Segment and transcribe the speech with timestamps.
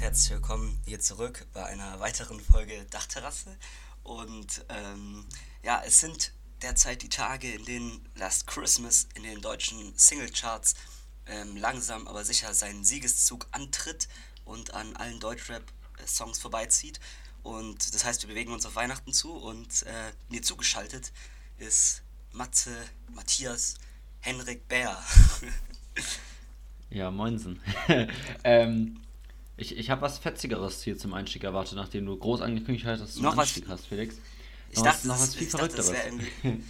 [0.00, 3.54] Herzlich willkommen hier zurück bei einer weiteren Folge Dachterrasse.
[4.02, 5.26] Und ähm,
[5.62, 6.32] ja, es sind
[6.62, 10.74] derzeit die Tage, in denen Last Christmas in den deutschen Singlecharts
[11.26, 14.08] ähm, langsam aber sicher seinen Siegeszug antritt
[14.46, 16.98] und an allen Deutschrap-Songs vorbeizieht.
[17.42, 21.12] Und das heißt, wir bewegen uns auf Weihnachten zu und äh, mir zugeschaltet
[21.58, 22.74] ist Matze,
[23.12, 23.74] Matthias,
[24.20, 24.98] Henrik Bär.
[26.88, 27.60] ja, moinsen.
[28.44, 28.98] ähm,
[29.60, 33.14] ich ich habe was Fetzigeres hier zum Einstieg erwartet, nachdem du groß angekündigt hast, dass
[33.14, 34.16] du noch einen Einstieg was, hast, Felix.
[34.70, 35.92] Ich noch dachte, was, noch was viel ich Verrückteres.
[35.92, 36.20] Dachte,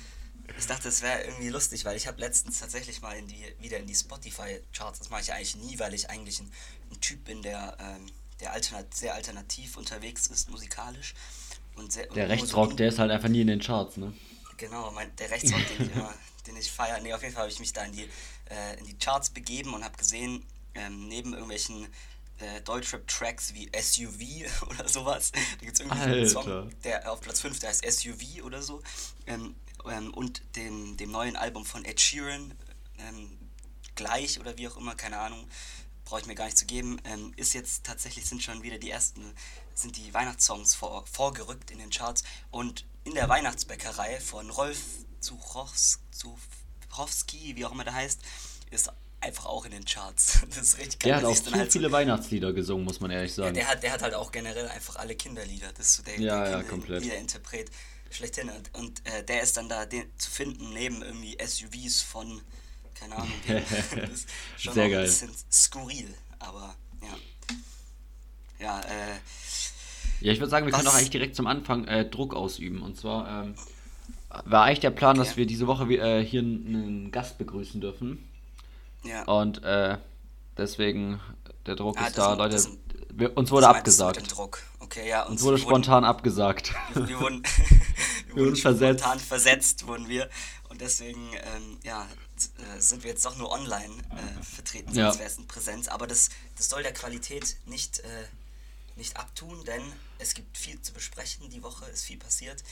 [0.59, 3.79] ich dachte, es wäre irgendwie lustig, weil ich habe letztens tatsächlich mal in die, wieder
[3.79, 6.51] in die Spotify-Charts, das mache ich eigentlich nie, weil ich eigentlich ein,
[6.91, 8.07] ein Typ bin, der, ähm,
[8.41, 11.15] der alternat sehr alternativ unterwegs ist, musikalisch.
[11.77, 14.13] Und sehr, der Rechtsrock, der ist halt einfach nie in den Charts, ne?
[14.57, 16.15] Genau, mein, der Rechtsrock, den ich immer,
[16.47, 17.01] den ich feiere.
[17.01, 18.09] Nee, auf jeden Fall habe ich mich da in die,
[18.51, 21.89] äh, in die Charts begeben und habe gesehen, ähm, neben irgendwelchen
[22.41, 27.41] äh, Deutschrap-Tracks wie SUV oder sowas, da gibt es irgendwie einen Song, der auf Platz
[27.41, 28.83] 5, der heißt SUV oder so.
[29.27, 29.55] Ähm,
[29.89, 32.55] ähm, und dem, dem neuen Album von Ed Sheeran,
[32.99, 33.39] ähm,
[33.95, 35.49] gleich oder wie auch immer, keine Ahnung,
[36.05, 38.91] brauche ich mir gar nicht zu geben, ähm, ist jetzt tatsächlich, sind schon wieder die
[38.91, 39.23] ersten,
[39.75, 42.25] sind die Weihnachtssongs vor, vorgerückt in den Charts.
[42.51, 44.81] Und in der Weihnachtsbäckerei von Rolf
[45.21, 45.97] Zuchowski,
[47.57, 48.21] wie auch immer der heißt,
[48.71, 50.41] ist einfach auch in den Charts.
[50.49, 51.11] Das ist richtig geil.
[51.11, 53.49] Der hat auch so halt viele so, Weihnachtslieder gesungen, muss man ehrlich sagen.
[53.49, 55.69] Ja, der, hat, der hat halt auch generell einfach alle Kinderlieder.
[55.77, 57.03] Das ist so der, ja, der ja, komplett.
[57.03, 57.71] Liederinterpret
[58.11, 58.51] schlechthin.
[58.51, 62.41] Und, und äh, der ist dann da den, zu finden, neben irgendwie SUVs von,
[62.95, 64.29] keine Ahnung, das ist
[64.59, 64.99] schon Sehr geil.
[65.01, 67.17] ein bisschen skurril, aber ja.
[68.59, 69.19] Ja, äh,
[70.21, 72.83] ja, ich würde sagen, wir können auch eigentlich direkt zum Anfang äh, Druck ausüben.
[72.83, 73.55] Und zwar ähm,
[74.45, 75.27] war eigentlich der Plan, okay.
[75.27, 78.30] dass wir diese Woche äh, hier einen Gast begrüßen dürfen.
[79.03, 79.25] Ja.
[79.25, 79.99] Und äh,
[80.57, 81.21] deswegen,
[81.67, 82.57] der Druck ah, ist da, Leute.
[82.57, 82.71] Das,
[83.13, 84.35] wir, uns wurde abgesagt.
[84.79, 86.75] Okay, ja, uns, uns wurde spontan wurden, abgesagt.
[86.95, 87.43] Wir wurden,
[88.35, 89.01] wir wurden versetzt.
[89.01, 90.29] spontan versetzt, wurden wir.
[90.69, 95.29] Und deswegen, ähm, ja, äh, sind wir jetzt doch nur online äh, vertreten, sonst wäre
[95.29, 95.89] es in Präsenz.
[95.89, 98.07] Aber das, das soll der Qualität nicht, äh,
[98.97, 99.83] nicht abtun, denn
[100.19, 101.51] es gibt viel zu besprechen.
[101.51, 102.63] Die Woche ist viel passiert.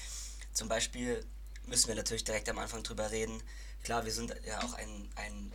[0.52, 1.24] Zum Beispiel
[1.66, 3.42] müssen wir natürlich direkt am Anfang drüber reden.
[3.82, 5.52] Klar, wir sind ja auch ein, ein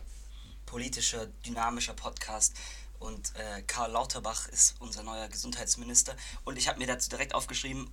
[0.74, 2.52] politischer, dynamischer Podcast.
[2.98, 6.16] Und äh, Karl Lauterbach ist unser neuer Gesundheitsminister.
[6.44, 7.88] Und ich habe mir dazu direkt aufgeschrieben,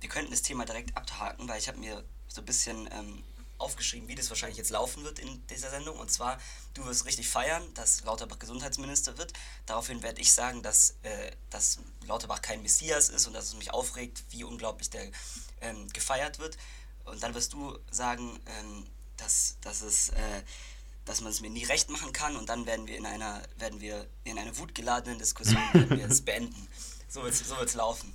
[0.00, 3.22] wir könnten das Thema direkt abhaken, weil ich habe mir so ein bisschen ähm,
[3.58, 6.00] aufgeschrieben, wie das wahrscheinlich jetzt laufen wird in dieser Sendung.
[6.00, 6.40] Und zwar,
[6.74, 9.32] du wirst richtig feiern, dass Lauterbach Gesundheitsminister wird.
[9.66, 11.78] Daraufhin werde ich sagen, dass, äh, dass
[12.08, 15.12] Lauterbach kein Messias ist und dass es mich aufregt, wie unglaublich der
[15.60, 16.58] ähm, gefeiert wird.
[17.04, 18.84] Und dann wirst du sagen, ähm,
[19.16, 20.08] dass, dass es...
[20.08, 20.42] Äh,
[21.04, 23.80] dass man es mir nie recht machen kann und dann werden wir in einer, werden
[23.80, 25.60] wir in einer wutgeladenen Diskussion
[26.08, 26.68] es beenden.
[27.08, 28.14] So wird es so wird's laufen.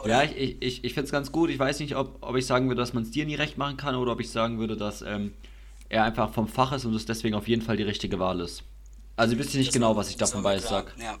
[0.00, 0.24] Oder?
[0.24, 1.50] Ja, ich, ich, ich finde es ganz gut.
[1.50, 3.76] Ich weiß nicht, ob, ob ich sagen würde, dass man es dir nie recht machen
[3.76, 5.32] kann oder ob ich sagen würde, dass ähm,
[5.88, 8.62] er einfach vom Fach ist und es deswegen auf jeden Fall die richtige Wahl ist.
[9.16, 10.94] Also, ihr wisst nicht das genau, was ich davon weiß, sag.
[10.98, 11.18] Ja.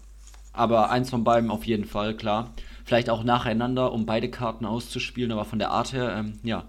[0.52, 2.52] Aber eins von beiden auf jeden Fall, klar.
[2.84, 6.64] Vielleicht auch nacheinander, um beide Karten auszuspielen, aber von der Art her, ähm, ja.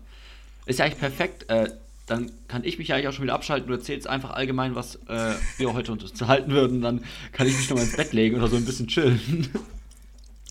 [0.65, 1.49] Ist ja eigentlich perfekt.
[1.49, 1.71] Äh,
[2.05, 3.67] dann kann ich mich eigentlich auch schon wieder abschalten.
[3.67, 6.81] Du erzählst einfach allgemein, was äh, wir heute unterhalten würden.
[6.81, 9.49] Dann kann ich mich noch mal ins Bett legen oder so ein bisschen chillen.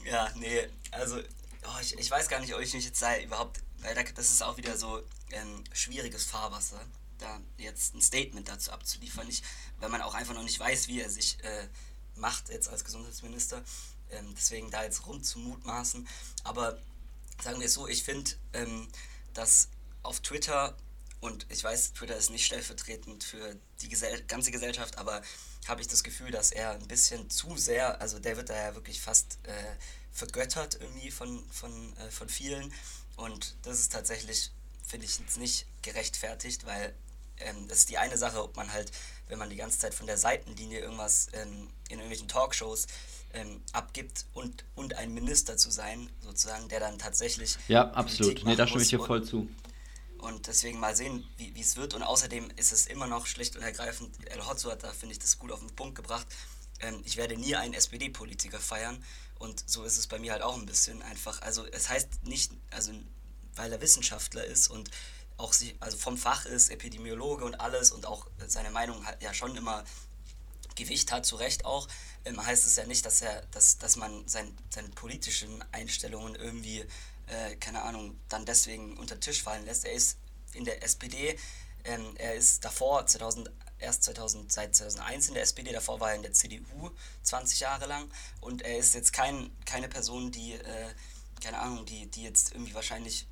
[0.04, 3.60] Ja, nee, also oh, ich, ich weiß gar nicht, ob ich mich jetzt sei überhaupt,
[3.82, 6.80] weil das ist auch wieder so ähm, schwieriges Fahrwasser,
[7.18, 9.42] da jetzt ein Statement dazu abzuliefern, ich,
[9.78, 11.68] weil man auch einfach noch nicht weiß, wie er sich äh,
[12.16, 13.62] macht jetzt als Gesundheitsminister.
[14.10, 16.06] Ähm, deswegen da jetzt rumzumutmaßen.
[16.44, 16.78] Aber
[17.42, 18.88] sagen wir es so, ich finde, ähm,
[19.32, 19.68] dass
[20.02, 20.76] auf Twitter
[21.22, 25.22] und ich weiß, Twitter ist nicht stellvertretend für die Gesell ganze Gesellschaft, aber
[25.68, 28.74] habe ich das Gefühl, dass er ein bisschen zu sehr, also der wird da ja
[28.74, 29.52] wirklich fast äh,
[30.10, 32.72] vergöttert irgendwie von, von, äh, von vielen.
[33.14, 34.50] Und das ist tatsächlich,
[34.84, 36.92] finde ich, jetzt nicht gerechtfertigt, weil
[37.38, 38.90] ähm, das ist die eine Sache, ob man halt,
[39.28, 42.88] wenn man die ganze Zeit von der Seitenlinie irgendwas ähm, in irgendwelchen Talkshows
[43.32, 47.58] ähm, abgibt und, und ein Minister zu sein, sozusagen, der dann tatsächlich.
[47.68, 48.44] Ja, absolut.
[48.44, 49.48] Nee, da stimme ich dir voll zu.
[50.22, 51.94] Und deswegen mal sehen, wie es wird.
[51.94, 55.18] Und außerdem ist es immer noch schlicht und ergreifend, El Hotzo hat da, finde ich,
[55.18, 56.28] das gut auf den Punkt gebracht.
[56.78, 59.02] Ähm, ich werde nie einen SPD-Politiker feiern.
[59.40, 61.42] Und so ist es bei mir halt auch ein bisschen einfach.
[61.42, 62.92] Also es heißt nicht, also
[63.56, 64.92] weil er Wissenschaftler ist und
[65.38, 69.34] auch sie, also vom Fach ist, Epidemiologe und alles und auch seine Meinung hat ja
[69.34, 69.82] schon immer
[70.76, 71.88] Gewicht hat, zu Recht auch,
[72.24, 76.86] ähm, heißt es ja nicht, dass er, dass, dass man sein, seine politischen Einstellungen irgendwie
[77.26, 79.84] äh, keine Ahnung, dann deswegen unter den Tisch fallen lässt.
[79.84, 80.18] Er ist
[80.52, 81.38] in der SPD,
[81.84, 83.52] ähm, er ist davor, 2011
[83.82, 86.90] erst 2000, seit 2001 in der SPD, davor war er in der CDU
[87.22, 88.08] 20 Jahre lang
[88.40, 90.94] und er ist jetzt kein, keine Person, die, äh,
[91.42, 93.26] keine Ahnung, die, die jetzt irgendwie wahrscheinlich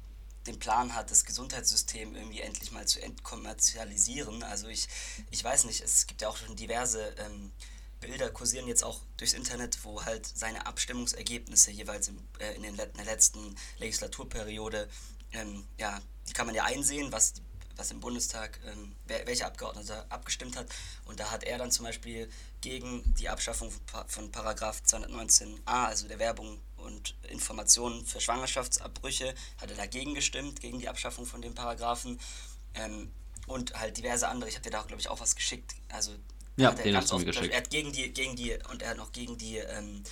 [0.46, 4.42] den Plan hat, das Gesundheitssystem irgendwie endlich mal zu entkommerzialisieren.
[4.42, 4.88] Also ich,
[5.30, 7.52] ich weiß nicht, es gibt ja auch schon diverse ähm,
[8.00, 12.78] Bilder kursieren jetzt auch durchs Internet, wo halt seine Abstimmungsergebnisse jeweils im, äh, in, den,
[12.78, 14.88] in der letzten Legislaturperiode,
[15.32, 17.34] ähm, ja, die kann man ja einsehen, was,
[17.76, 20.66] was im Bundestag, ähm, wer, welcher Abgeordneter abgestimmt hat.
[21.04, 22.30] Und da hat er dann zum Beispiel
[22.60, 23.70] gegen die Abschaffung
[24.06, 30.78] von Paragraph 219a, also der Werbung und Informationen für Schwangerschaftsabbrüche, hat er dagegen gestimmt, gegen
[30.78, 32.18] die Abschaffung von dem Paragraphen.
[32.74, 33.12] Ähm,
[33.46, 34.48] und halt diverse andere.
[34.48, 35.74] Ich habe dir da, glaube ich, auch was geschickt.
[35.88, 36.14] Also
[36.60, 37.52] ja, den hast du mir geschickt.
[37.52, 40.02] Er hat gegen die, gegen die, und er hat noch gegen die ähm,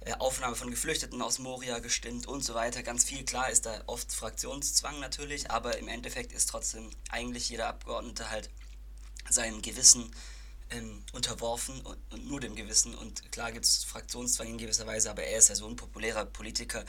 [0.00, 2.82] äh, Aufnahme von Geflüchteten aus Moria gestimmt und so weiter.
[2.82, 7.68] Ganz viel, klar ist da oft Fraktionszwang natürlich, aber im Endeffekt ist trotzdem eigentlich jeder
[7.68, 8.50] Abgeordnete halt
[9.30, 10.10] seinem Gewissen
[10.70, 12.94] ähm, unterworfen und, und, nur dem Gewissen.
[12.94, 16.26] Und klar gibt es Fraktionszwang in gewisser Weise, aber er ist ja so ein populärer
[16.26, 16.84] Politiker.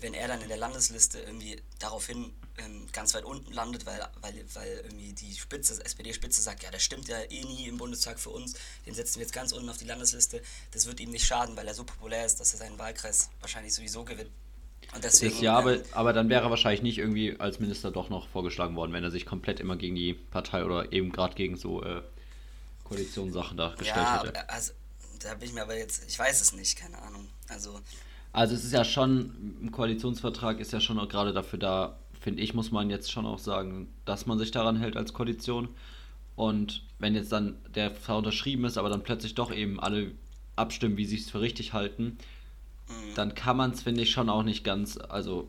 [0.00, 4.44] Wenn er dann in der Landesliste irgendwie daraufhin ähm, ganz weit unten landet, weil, weil,
[4.54, 8.30] weil irgendwie die Spitze, SPD-Spitze sagt, ja, das stimmt ja eh nie im Bundestag für
[8.30, 8.54] uns,
[8.86, 10.42] den setzen wir jetzt ganz unten auf die Landesliste,
[10.72, 13.74] das wird ihm nicht schaden, weil er so populär ist, dass er seinen Wahlkreis wahrscheinlich
[13.74, 14.30] sowieso gewinnt.
[14.94, 18.10] Und deswegen, ja, aber, ähm, aber dann wäre er wahrscheinlich nicht irgendwie als Minister doch
[18.10, 21.56] noch vorgeschlagen worden, wenn er sich komplett immer gegen die Partei oder eben gerade gegen
[21.56, 22.02] so äh,
[22.84, 24.48] Koalitionssachen da gestellt ja, hätte.
[24.48, 24.72] Also,
[25.20, 27.28] da bin ich mir aber jetzt, ich weiß es nicht, keine Ahnung.
[27.48, 27.80] Also,
[28.34, 32.42] also es ist ja schon, ein Koalitionsvertrag ist ja schon auch gerade dafür da, finde
[32.42, 35.68] ich, muss man jetzt schon auch sagen, dass man sich daran hält als Koalition.
[36.34, 40.10] Und wenn jetzt dann der Vertrag unterschrieben ist, aber dann plötzlich doch eben alle
[40.56, 42.18] abstimmen, wie sie es für richtig halten,
[42.88, 43.14] mhm.
[43.14, 45.48] dann kann man es, finde ich, schon auch nicht ganz, also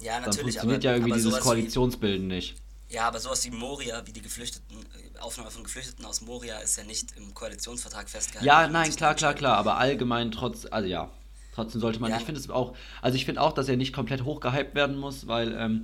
[0.00, 2.56] ja, dann funktioniert aber, ja irgendwie dieses Koalitionsbilden wie, nicht.
[2.90, 6.78] Ja, aber sowas wie Moria, wie die Geflüchteten, äh, Aufnahme von Geflüchteten aus Moria ist
[6.78, 8.46] ja nicht im Koalitionsvertrag festgehalten.
[8.46, 11.10] Ja, nein, klar, klar, klar, aber allgemein trotz, also ja,
[11.54, 12.18] trotzdem sollte man, ja.
[12.18, 15.26] ich finde es auch, also ich finde auch, dass er nicht komplett hochgehypt werden muss,
[15.26, 15.82] weil ähm,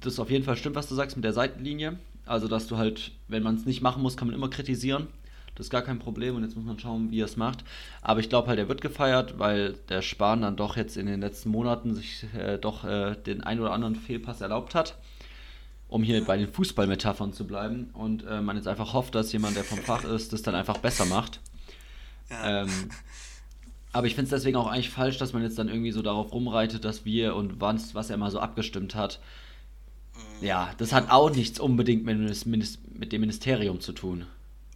[0.00, 1.98] das auf jeden Fall stimmt, was du sagst mit der Seitenlinie.
[2.26, 5.06] Also, dass du halt, wenn man es nicht machen muss, kann man immer kritisieren.
[5.54, 7.64] Das ist gar kein Problem und jetzt muss man schauen, wie er es macht.
[8.02, 11.20] Aber ich glaube halt, er wird gefeiert, weil der Spahn dann doch jetzt in den
[11.20, 14.96] letzten Monaten sich äh, doch äh, den ein oder anderen Fehlpass erlaubt hat
[15.88, 19.56] um hier bei den Fußballmetaphern zu bleiben und äh, man jetzt einfach hofft, dass jemand,
[19.56, 21.40] der vom Fach ist, das dann einfach besser macht.
[22.30, 22.62] Ja.
[22.62, 22.68] Ähm,
[23.92, 26.32] aber ich finde es deswegen auch eigentlich falsch, dass man jetzt dann irgendwie so darauf
[26.32, 29.20] rumreitet, dass wir und was, was er mal so abgestimmt hat.
[30.14, 30.46] Mhm.
[30.46, 34.26] Ja, das hat auch nichts unbedingt mit, mit dem Ministerium zu tun.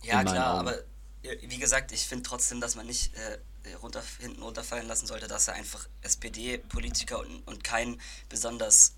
[0.03, 0.69] Ja, klar, Augen.
[0.69, 0.79] aber
[1.23, 5.47] wie gesagt, ich finde trotzdem, dass man nicht äh, runter, hinten runterfallen lassen sollte, dass
[5.49, 8.97] er einfach SPD-Politiker und, und kein besonders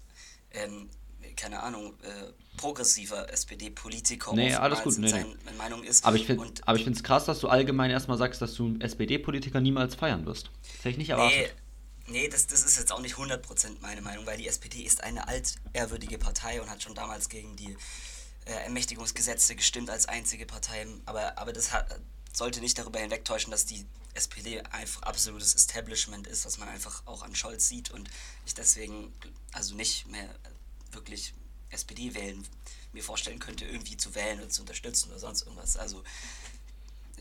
[0.53, 0.89] ähm,
[1.37, 5.53] keine Ahnung, äh, progressiver SPD-Politiker nee, alles gut, nee, seine nee.
[5.59, 6.05] Meinung ist.
[6.05, 6.53] Aber ich finde
[6.93, 10.51] es krass, dass du allgemein erstmal sagst, dass du einen SPD-Politiker niemals feiern wirst.
[10.63, 11.55] Das hätte ich nicht erwartet.
[12.07, 15.03] Nee, nee das, das ist jetzt auch nicht 100% meine Meinung, weil die SPD ist
[15.03, 17.77] eine altehrwürdige Partei und hat schon damals gegen die
[18.47, 20.87] äh, Ermächtigungsgesetze gestimmt als einzige Partei.
[21.07, 22.01] Aber, aber das hat,
[22.33, 27.23] sollte nicht darüber hinwegtäuschen, dass die SPD einfach absolutes Establishment ist, was man einfach auch
[27.23, 28.09] an Scholz sieht und
[28.47, 29.13] ich deswegen
[29.53, 30.29] also nicht mehr
[30.93, 31.35] wirklich
[31.75, 32.47] SPD wählen,
[32.93, 35.77] mir vorstellen könnte, irgendwie zu wählen oder zu unterstützen oder sonst irgendwas.
[35.77, 36.03] Also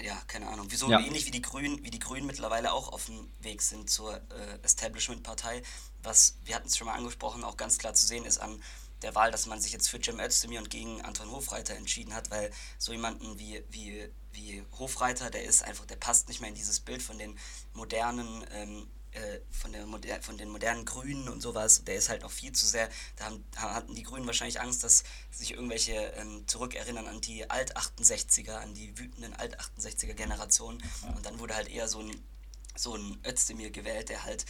[0.01, 0.67] ja, keine Ahnung.
[0.69, 0.99] Wieso ja.
[0.99, 4.59] ähnlich wie die Grünen, wie die Grünen mittlerweile auch auf dem Weg sind zur äh,
[4.63, 5.61] Establishment-Partei,
[6.01, 8.61] was, wir hatten es schon mal angesprochen, auch ganz klar zu sehen ist an
[9.03, 12.31] der Wahl, dass man sich jetzt für Jim Özdemir und gegen Anton Hofreiter entschieden hat,
[12.31, 16.55] weil so jemanden wie, wie, wie Hofreiter, der ist einfach, der passt nicht mehr in
[16.55, 17.37] dieses Bild von den
[17.73, 22.23] modernen ähm, äh, von, der Moder von den modernen Grünen und sowas, der ist halt
[22.23, 26.47] noch viel zu sehr, da haben, hatten die Grünen wahrscheinlich Angst, dass sich irgendwelche ähm,
[26.47, 30.81] zurückerinnern an die Alt-68er, an die wütenden Alt-68er-Generationen
[31.15, 32.23] und dann wurde halt eher so ein,
[32.75, 34.45] so ein Özdemir gewählt, der halt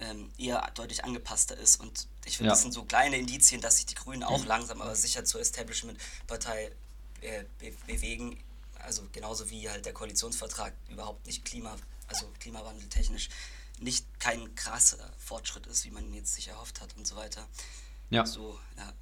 [0.00, 1.78] ähm, eher deutlich angepasster ist.
[1.80, 2.52] Und ich finde, ja.
[2.54, 6.72] das sind so kleine Indizien, dass sich die Grünen auch langsam, aber sicher zur Establishment-Partei
[7.20, 8.42] äh, be bewegen,
[8.78, 11.76] also genauso wie halt der Koalitionsvertrag überhaupt nicht klima,
[12.08, 13.28] also klimawandeltechnisch
[13.80, 17.46] nicht kein krasser Fortschritt ist, wie man ihn jetzt sich erhofft hat und so weiter.
[18.10, 18.26] Ja.
[18.26, 18.92] So, ja.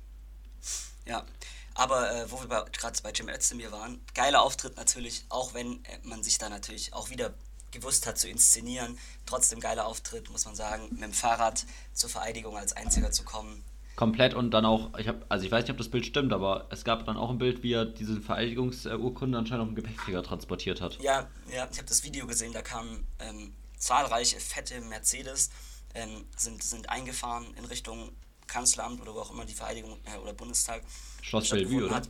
[1.07, 1.27] Ja.
[1.75, 5.99] Aber äh, wo wir gerade bei Jim Özdemir waren, geiler Auftritt natürlich, auch wenn äh,
[6.03, 7.35] man sich da natürlich auch wieder
[7.71, 8.99] gewusst hat zu inszenieren.
[9.27, 13.63] Trotzdem geiler Auftritt, muss man sagen, mit dem Fahrrad zur Vereidigung als Einziger zu kommen.
[13.97, 16.69] Komplett und dann auch, ich habe, also ich weiß nicht, ob das Bild stimmt, aber
[16.71, 20.81] es gab dann auch ein Bild, wie er diese Vereidigungsurkunde anscheinend auf dem Gepäckträger transportiert
[20.81, 20.99] hat.
[21.01, 25.51] Ja, ja, ich habe das Video gesehen, da kam ähm, zahlreiche fette Mercedes
[25.95, 28.13] ähm, sind, sind eingefahren in Richtung
[28.47, 30.83] Kanzleramt oder wo auch immer die Vereidigung äh, oder Bundestag
[31.23, 31.97] Schloss Bellevue, oder?
[31.97, 32.09] Hat.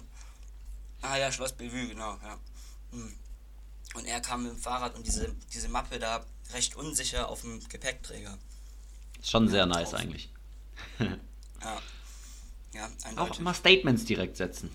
[1.02, 2.38] Ah ja, Schloss Bellevue, genau, ja.
[2.92, 3.14] Hm.
[3.94, 7.66] Und er kam mit dem Fahrrad und diese, diese Mappe da recht unsicher auf dem
[7.68, 8.38] Gepäckträger.
[9.18, 10.00] Ist schon sehr nice drauf.
[10.00, 10.30] eigentlich.
[10.98, 11.82] ja.
[12.74, 14.70] Ja, Auch mal Statements direkt setzen.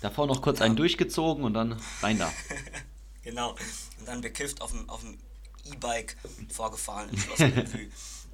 [0.00, 0.66] Davor noch kurz ja.
[0.66, 2.32] einen durchgezogen und dann rein da.
[3.22, 3.56] genau.
[3.98, 5.18] Und dann bekifft auf dem, auf dem
[5.72, 6.16] E-Bike
[6.48, 7.88] vorgefahren im Schloss Bellevue.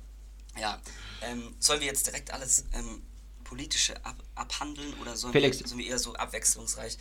[0.60, 0.80] ja.
[1.22, 3.02] Ähm, sollen wir jetzt direkt alles ähm,
[3.44, 6.98] politische ab, abhandeln oder sollen Felix, wir, sollen wir eher so abwechslungsreich?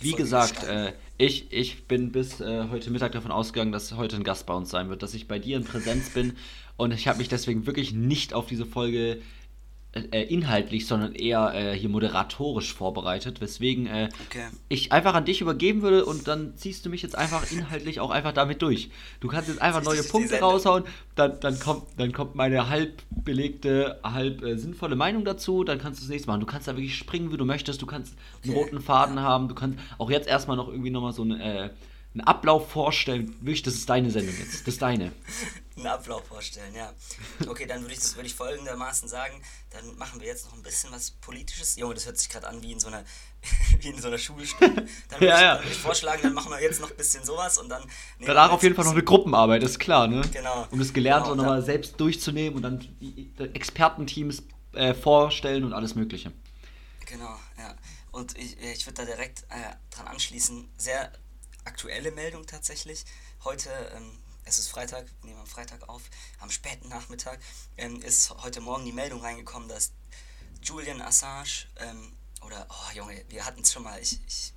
[0.00, 4.16] Wie Folge gesagt, äh, ich, ich bin bis äh, heute Mittag davon ausgegangen, dass heute
[4.16, 6.36] ein Gast bei uns sein wird, dass ich bei dir in Präsenz bin
[6.76, 9.22] und ich habe mich deswegen wirklich nicht auf diese Folge
[9.94, 14.46] äh, inhaltlich, sondern eher äh, hier moderatorisch vorbereitet, weswegen äh, okay.
[14.68, 18.10] ich einfach an dich übergeben würde und dann ziehst du mich jetzt einfach inhaltlich auch
[18.10, 18.90] einfach damit durch.
[19.20, 20.84] Du kannst jetzt einfach neue Punkte raushauen,
[21.14, 26.00] dann, dann, kommt, dann kommt meine halb belegte, halb äh, sinnvolle Meinung dazu, dann kannst
[26.00, 26.40] du das nächste machen.
[26.40, 29.22] Du kannst da wirklich springen, wie du möchtest, du kannst einen roten Faden ja.
[29.22, 31.70] haben, du kannst auch jetzt erstmal noch irgendwie nochmal so eine äh,
[32.14, 33.34] einen Ablauf vorstellen.
[33.40, 34.66] Wirklich, das ist deine Sendung jetzt.
[34.66, 35.12] Das ist deine.
[35.76, 36.92] einen Ablauf vorstellen, ja.
[37.46, 39.42] Okay, dann würde ich das würde ich folgendermaßen sagen.
[39.70, 41.76] Dann machen wir jetzt noch ein bisschen was Politisches.
[41.76, 43.04] Junge, das hört sich gerade an wie in so einer,
[43.80, 44.86] wie in so einer Schulstunde.
[45.08, 45.54] Dann würde, ja, ich, ja.
[45.54, 47.82] Dann würde ich vorschlagen, dann machen wir jetzt noch ein bisschen sowas und dann.
[48.20, 50.22] Danach auf jeden Fall noch eine Gruppenarbeit, ist klar, ne?
[50.32, 50.66] Genau.
[50.70, 54.42] Um das Gelernte genau, nochmal selbst durchzunehmen und dann Expertenteams
[54.74, 56.32] äh, vorstellen und alles Mögliche.
[57.06, 57.74] Genau, ja.
[58.10, 61.10] Und ich, ich würde da direkt äh, dran anschließen, sehr
[61.64, 63.04] aktuelle Meldung tatsächlich.
[63.44, 66.02] Heute, ähm, es ist Freitag, wir nehmen am Freitag auf,
[66.40, 67.40] am späten Nachmittag,
[67.76, 69.92] ähm, ist heute Morgen die Meldung reingekommen, dass
[70.62, 72.12] Julian Assange, ähm,
[72.44, 74.52] oder, oh Junge, wir hatten es schon mal, ich, ich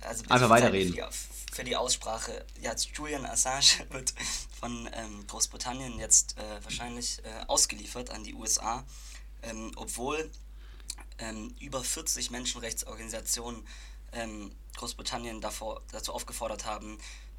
[0.00, 0.94] also Einfach weiterreden.
[0.94, 2.46] Für die, für die Aussprache.
[2.60, 4.14] Ja, Julian Assange wird
[4.60, 8.84] von ähm, Großbritannien jetzt äh, wahrscheinlich äh, ausgeliefert an die USA,
[9.42, 10.30] ähm, obwohl
[11.18, 13.66] ähm, über 40 Menschenrechtsorganisationen
[14.12, 16.98] ähm, Großbritannien davor, dazu aufgefordert haben,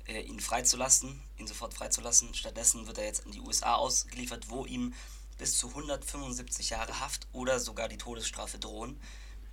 [0.09, 2.33] äh, ihn freizulassen, ihn sofort freizulassen.
[2.33, 4.93] Stattdessen wird er jetzt in die USA ausgeliefert, wo ihm
[5.37, 8.99] bis zu 175 Jahre Haft oder sogar die Todesstrafe drohen.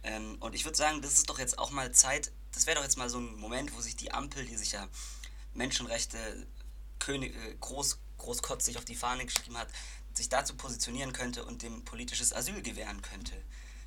[0.02, 2.82] Ähm, und ich würde sagen, das ist doch jetzt auch mal Zeit, das wäre doch
[2.82, 4.88] jetzt mal so ein Moment, wo sich die Ampel, die sich ja
[5.54, 6.46] Menschenrechte
[6.98, 9.68] König, äh, groß, großkotzig auf die Fahne geschrieben hat,
[10.14, 13.34] sich dazu positionieren könnte und dem politisches Asyl gewähren könnte.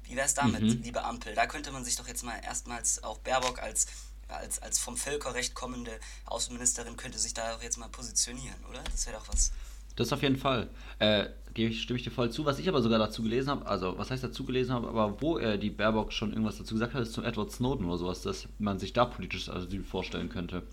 [0.03, 0.81] Wie wäre es damit, mhm.
[0.81, 1.33] liebe Ampel?
[1.35, 3.87] Da könnte man sich doch jetzt mal erstmals auch Baerbock als,
[4.29, 5.91] als, als vom Völkerrecht kommende
[6.25, 8.81] Außenministerin könnte sich da auch jetzt mal positionieren, oder?
[8.91, 9.51] Das wäre doch was.
[9.95, 10.69] Das auf jeden Fall.
[10.99, 11.25] Äh,
[11.73, 12.45] stimme ich dir voll zu.
[12.45, 15.37] Was ich aber sogar dazu gelesen habe, also was heißt dazu gelesen habe, aber wo
[15.37, 18.47] er die Baerbock schon irgendwas dazu gesagt hat, ist zum Edward Snowden oder sowas, dass
[18.59, 20.63] man sich da politisches Asyl vorstellen könnte.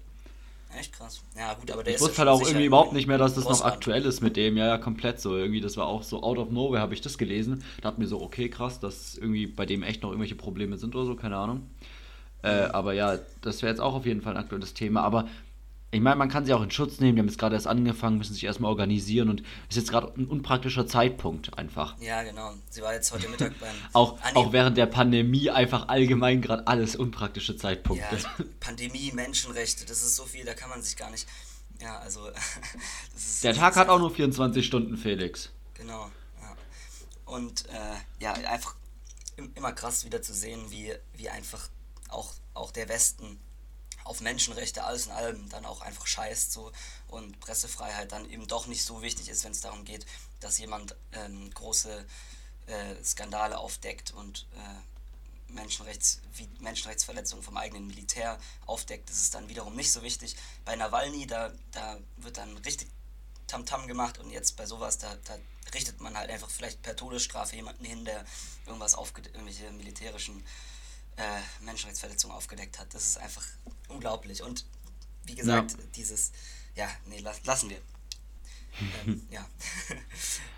[0.78, 1.22] Echt krass.
[1.36, 2.02] Ja, gut, aber der ich ist.
[2.02, 4.56] wusste halt auch irgendwie überhaupt nicht mehr, dass das noch aktuell ist mit dem.
[4.56, 5.36] Ja, ja, komplett so.
[5.36, 7.64] Irgendwie, das war auch so out of nowhere, habe ich das gelesen.
[7.80, 10.94] Da hat mir so, okay, krass, dass irgendwie bei dem echt noch irgendwelche Probleme sind
[10.94, 11.62] oder so, keine Ahnung.
[12.46, 15.02] Äh, aber ja, das wäre jetzt auch auf jeden Fall ein aktuelles Thema.
[15.02, 15.26] Aber
[15.90, 18.18] ich meine, man kann sie auch in Schutz nehmen, die haben jetzt gerade erst angefangen,
[18.18, 21.96] müssen sich erstmal organisieren und ist jetzt gerade ein unpraktischer Zeitpunkt einfach.
[22.00, 22.54] Ja, genau.
[22.70, 23.74] Sie war jetzt heute Mittag beim.
[23.92, 28.16] auch, auch während der Pandemie einfach allgemein gerade alles unpraktische Zeitpunkte.
[28.16, 31.26] Ja, Pandemie, Menschenrechte, das ist so viel, da kann man sich gar nicht.
[31.80, 32.20] Ja, also.
[33.42, 35.50] der Tag hat auch nur 24 Stunden, Felix.
[35.74, 36.10] Genau,
[36.40, 36.56] ja.
[37.26, 38.74] Und äh, ja, einfach
[39.54, 41.68] immer krass wieder zu sehen, wie, wie einfach
[42.16, 43.40] auch, auch der Westen
[44.04, 46.72] auf Menschenrechte alles in allem dann auch einfach scheißt so
[47.08, 50.06] und Pressefreiheit dann eben doch nicht so wichtig ist, wenn es darum geht,
[50.40, 52.06] dass jemand ähm, große
[52.66, 59.76] äh, Skandale aufdeckt und äh, Menschenrechts, wie Menschenrechtsverletzungen vom eigenen Militär aufdeckt, ist dann wiederum
[59.76, 60.36] nicht so wichtig.
[60.64, 62.88] Bei Nawalny, da, da wird dann richtig
[63.46, 65.38] Tamtam -Tam gemacht und jetzt bei sowas, da, da
[65.72, 68.24] richtet man halt einfach vielleicht per Todesstrafe jemanden hin, der
[68.66, 70.44] irgendwas aufge irgendwelche militärischen
[71.16, 72.92] äh, Menschenrechtsverletzungen aufgedeckt hat.
[72.94, 73.44] Das ist einfach
[73.88, 74.42] unglaublich.
[74.42, 74.64] Und
[75.24, 75.78] wie gesagt, ja.
[75.94, 76.32] dieses,
[76.74, 77.78] ja, nee, las, lassen wir.
[79.06, 79.46] Ähm, ja.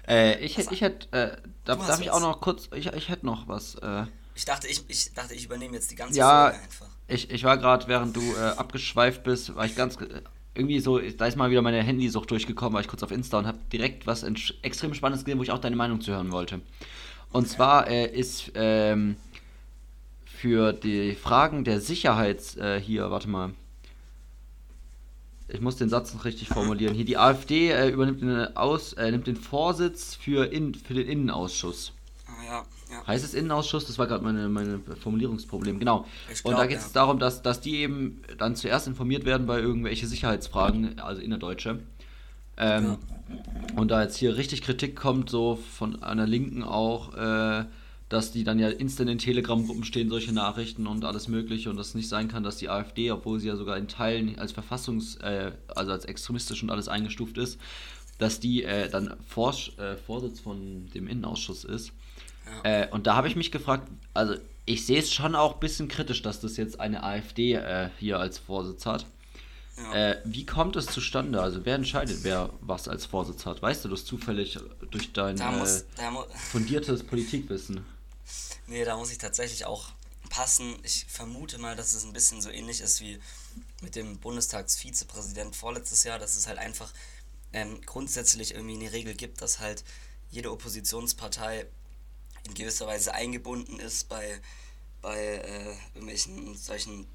[0.06, 3.26] äh, ich hätte, ich hätte, äh, darf, darf ich auch noch kurz, ich, ich hätte
[3.26, 3.76] noch was.
[3.76, 6.86] Äh, ich dachte, ich, ich dachte, ich übernehme jetzt die ganze ja, Folge einfach.
[7.08, 9.96] Ich, ich war gerade, während du äh, abgeschweift bist, war ich ganz
[10.54, 13.46] irgendwie so, da ist mal wieder meine Handysucht durchgekommen, war ich kurz auf Insta und
[13.46, 14.24] habe direkt was
[14.62, 16.60] extrem Spannendes gesehen, wo ich auch deine Meinung zu hören wollte.
[17.30, 17.54] Und okay.
[17.54, 19.16] zwar äh, ist ähm,
[20.38, 23.50] für die Fragen der Sicherheit äh, hier, warte mal.
[25.48, 26.94] Ich muss den Satz noch richtig formulieren.
[26.94, 31.08] Hier die AfD äh, übernimmt den, Aus, äh, nimmt den Vorsitz für, in, für den
[31.08, 31.92] Innenausschuss.
[32.26, 33.06] Ah, ja, ja.
[33.06, 33.86] Heißt es Innenausschuss?
[33.86, 35.80] Das war gerade meine, meine Formulierungsproblem.
[35.80, 36.06] Genau.
[36.28, 36.92] Glaub, und da geht es ja.
[36.94, 41.80] darum, dass, dass die eben dann zuerst informiert werden bei irgendwelche Sicherheitsfragen, also innerdeutsche.
[42.58, 42.98] Ähm.
[43.74, 47.64] Und da jetzt hier richtig Kritik kommt, so von einer Linken auch, äh,
[48.08, 51.94] dass die dann ja instant in Telegram-Gruppen stehen, solche Nachrichten und alles Mögliche und das
[51.94, 55.52] nicht sein kann, dass die AfD, obwohl sie ja sogar in Teilen als Verfassungs-, äh,
[55.68, 57.58] also als extremistisch und alles eingestuft ist,
[58.18, 61.92] dass die äh, dann Vors äh, Vorsitz von dem Innenausschuss ist.
[62.64, 62.82] Ja.
[62.82, 64.34] Äh, und da habe ich mich gefragt, also
[64.64, 68.18] ich sehe es schon auch ein bisschen kritisch, dass das jetzt eine AfD äh, hier
[68.18, 69.06] als Vorsitz hat.
[69.76, 70.10] Ja.
[70.10, 71.40] Äh, wie kommt es zustande?
[71.40, 73.62] Also wer entscheidet, wer was als Vorsitz hat?
[73.62, 74.58] Weißt du das zufällig
[74.90, 75.84] durch dein muss,
[76.50, 77.84] fundiertes Politikwissen?
[78.66, 79.92] Nee, da muss ich tatsächlich auch
[80.28, 80.76] passen.
[80.82, 83.20] Ich vermute mal, dass es ein bisschen so ähnlich ist wie
[83.80, 86.92] mit dem Bundestagsvizepräsident vorletztes Jahr, dass es halt einfach
[87.52, 89.84] ähm, grundsätzlich irgendwie eine Regel gibt, dass halt
[90.30, 91.66] jede Oppositionspartei
[92.44, 94.40] in gewisser Weise eingebunden ist bei,
[95.00, 97.06] bei äh, irgendwelchen solchen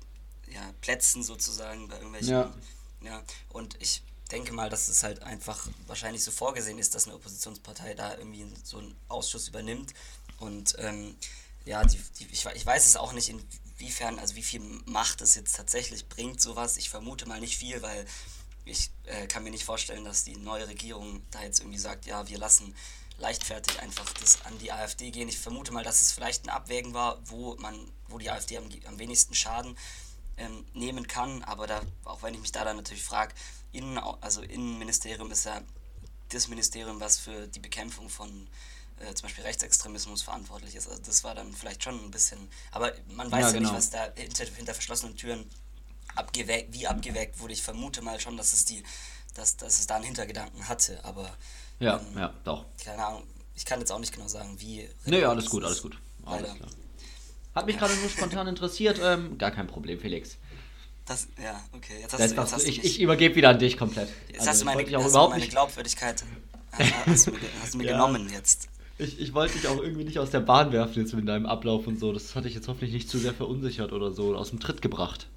[0.48, 2.30] ja, Plätzen sozusagen, bei irgendwelchen.
[2.30, 2.54] Ja.
[3.02, 3.24] ja.
[3.50, 7.94] Und ich denke mal, dass es halt einfach wahrscheinlich so vorgesehen ist, dass eine Oppositionspartei
[7.94, 9.94] da irgendwie so einen Ausschuss übernimmt.
[10.44, 11.16] Und ähm,
[11.66, 15.36] ja, die, die, ich, ich weiß es auch nicht, inwiefern, also wie viel Macht es
[15.36, 16.78] jetzt tatsächlich bringt, sowas.
[16.78, 18.06] Ich vermute mal nicht viel, weil
[18.66, 22.28] ich äh, kann mir nicht vorstellen, dass die neue Regierung da jetzt irgendwie sagt, ja,
[22.28, 22.76] wir lassen
[23.18, 25.30] leichtfertig einfach das an die AfD gehen.
[25.30, 27.76] Ich vermute mal, dass es vielleicht ein Abwägen war, wo man,
[28.08, 29.78] wo die AfD am, am wenigsten Schaden
[30.38, 31.44] ähm, nehmen kann.
[31.44, 33.34] Aber da, auch wenn ich mich da dann natürlich frage,
[33.72, 35.62] Innen, also Innenministerium ist ja
[36.30, 38.48] das Ministerium, was für die Bekämpfung von
[39.00, 40.88] äh, zum Beispiel Rechtsextremismus verantwortlich ist.
[40.88, 43.70] Also das war dann vielleicht schon ein bisschen, aber man weiß ja, ja genau.
[43.70, 45.50] nicht, was da hinter, hinter verschlossenen Türen
[46.16, 47.54] abgewägt, wie abgewägt wurde.
[47.54, 48.84] Ich vermute mal schon, dass es die,
[49.36, 51.36] dass, dass es da einen Hintergedanken hatte, aber
[51.80, 52.66] ja, ähm, ja, doch.
[52.84, 53.24] Keine Ahnung,
[53.56, 54.90] ich kann jetzt auch nicht genau sagen, wie.
[55.06, 55.98] Nee, alles gut, alles gut.
[56.26, 56.70] Alles klar.
[57.56, 60.38] Hat mich gerade nur spontan interessiert, ähm, gar kein Problem, Felix.
[61.06, 62.00] Das, ja, okay.
[62.00, 64.08] Jetzt hast du, jetzt hast ich, ich übergebe wieder an dich komplett.
[64.28, 66.24] Jetzt also, hast du meine, hast du meine Glaubwürdigkeit
[67.06, 67.92] hast du mir, hast du mir ja.
[67.92, 68.68] genommen jetzt.
[68.98, 71.88] Ich, ich wollte dich auch irgendwie nicht aus der Bahn werfen jetzt mit deinem Ablauf
[71.88, 72.14] und so.
[72.14, 75.28] Das hatte ich jetzt hoffentlich nicht zu sehr verunsichert oder so aus dem Tritt gebracht.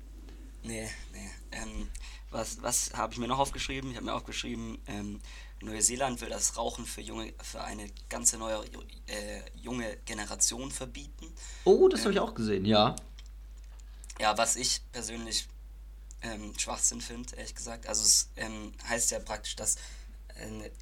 [0.62, 1.30] Nee, nee.
[1.52, 1.88] Ähm,
[2.30, 3.90] was was habe ich mir noch aufgeschrieben?
[3.90, 5.20] Ich habe mir aufgeschrieben, ähm,
[5.62, 8.62] Neuseeland will das Rauchen für, junge, für eine ganze neue
[9.06, 11.32] äh, junge Generation verbieten.
[11.64, 12.94] Oh, das ähm, habe ich auch gesehen, ja.
[14.20, 15.46] Ja, was ich persönlich
[16.22, 17.86] ähm, Schwachsinn finde, ehrlich gesagt.
[17.86, 19.76] Also es ähm, heißt ja praktisch, dass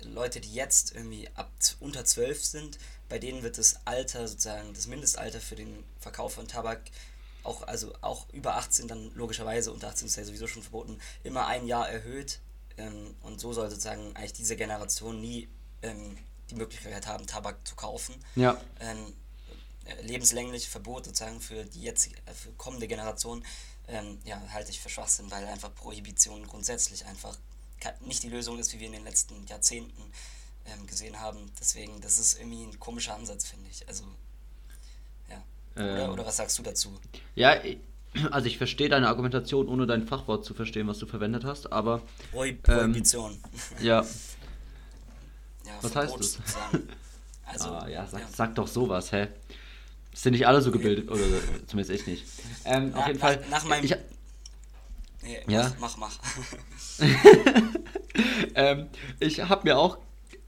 [0.03, 4.87] Leute, die jetzt irgendwie ab unter 12 sind, bei denen wird das Alter sozusagen, das
[4.87, 6.81] Mindestalter für den Verkauf von Tabak
[7.45, 11.47] auch, also auch über 18 dann logischerweise, unter 18 ist ja sowieso schon verboten, immer
[11.47, 12.41] ein Jahr erhöht.
[12.77, 15.49] Ähm, und so soll sozusagen eigentlich diese Generation nie
[15.83, 16.17] ähm,
[16.51, 18.15] die Möglichkeit haben, Tabak zu kaufen.
[18.35, 18.61] Ja.
[18.81, 19.13] Ähm,
[19.85, 23.45] äh, lebenslänglich Verbot sozusagen für die jetzige, äh, für kommende Generation,
[23.87, 27.37] ähm, ja, halte ich für Schwachsinn, weil einfach Prohibition grundsätzlich einfach
[28.07, 30.03] nicht die Lösung ist, wie wir in den letzten Jahrzehnten
[30.67, 31.51] ähm, gesehen haben.
[31.61, 33.87] Deswegen, das ist irgendwie ein komischer Ansatz, finde ich.
[33.89, 34.05] Also,
[35.29, 35.43] ja.
[35.77, 36.99] Oder, ähm, oder was sagst du dazu?
[37.35, 37.61] Ja,
[38.31, 42.03] also ich verstehe deine Argumentation, ohne dein Fachwort zu verstehen, was du verwendet hast, aber...
[42.31, 43.33] Prohibition.
[43.33, 44.03] Ähm, ja.
[45.67, 45.79] ja.
[45.83, 46.39] Was heißt das?
[47.45, 48.29] Also, ah, ja, sag, ja.
[48.33, 49.29] sag doch sowas, hä?
[50.15, 51.23] Sind nicht alle so gebildet, oder
[51.67, 52.25] zumindest ich nicht.
[52.65, 53.45] Ähm, auf jeden nach, Fall.
[53.51, 53.85] Nach meinem...
[53.85, 53.97] Ich,
[55.25, 55.73] nee, ja?
[55.81, 56.19] Mach, mach.
[56.99, 57.09] mach.
[58.55, 58.87] ähm,
[59.21, 59.99] ich habe mir auch...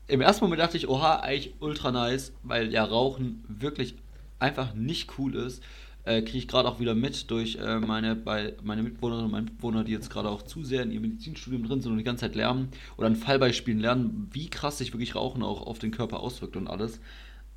[0.09, 3.97] Im ersten Moment dachte ich, oha, eigentlich ultra nice, weil ja Rauchen wirklich
[4.39, 5.63] einfach nicht cool ist
[6.07, 9.45] äh, kriege ich gerade auch wieder mit durch äh, meine, bei, meine Mitbewohnerinnen und meine
[9.47, 12.23] Mitbewohner, die jetzt gerade auch zu sehr in ihrem Medizinstudium drin sind und die ganze
[12.23, 16.21] Zeit lernen oder an Fallbeispielen lernen, wie krass sich wirklich Rauchen auch auf den Körper
[16.21, 17.01] auswirkt und alles.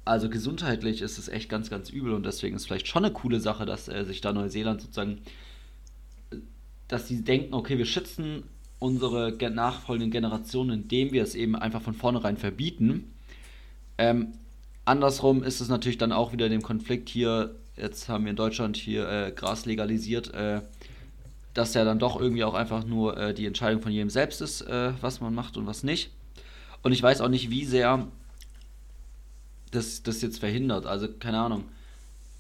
[0.03, 3.39] Also gesundheitlich ist es echt ganz, ganz übel und deswegen ist vielleicht schon eine coole
[3.39, 5.21] Sache, dass äh, sich da Neuseeland sozusagen,
[6.89, 8.43] dass sie denken, okay, wir schützen
[8.79, 13.13] unsere nachfolgenden Generationen, indem wir es eben einfach von vornherein verbieten.
[13.97, 14.33] Ähm,
[14.83, 18.75] andersrum ist es natürlich dann auch wieder dem Konflikt hier Jetzt haben wir in Deutschland
[18.75, 20.61] hier äh, Gras legalisiert, äh,
[21.53, 24.61] dass ja dann doch irgendwie auch einfach nur äh, die Entscheidung von jedem selbst ist,
[24.61, 26.11] äh, was man macht und was nicht.
[26.83, 28.07] Und ich weiß auch nicht, wie sehr
[29.71, 30.85] das, das jetzt verhindert.
[30.85, 31.63] Also keine Ahnung.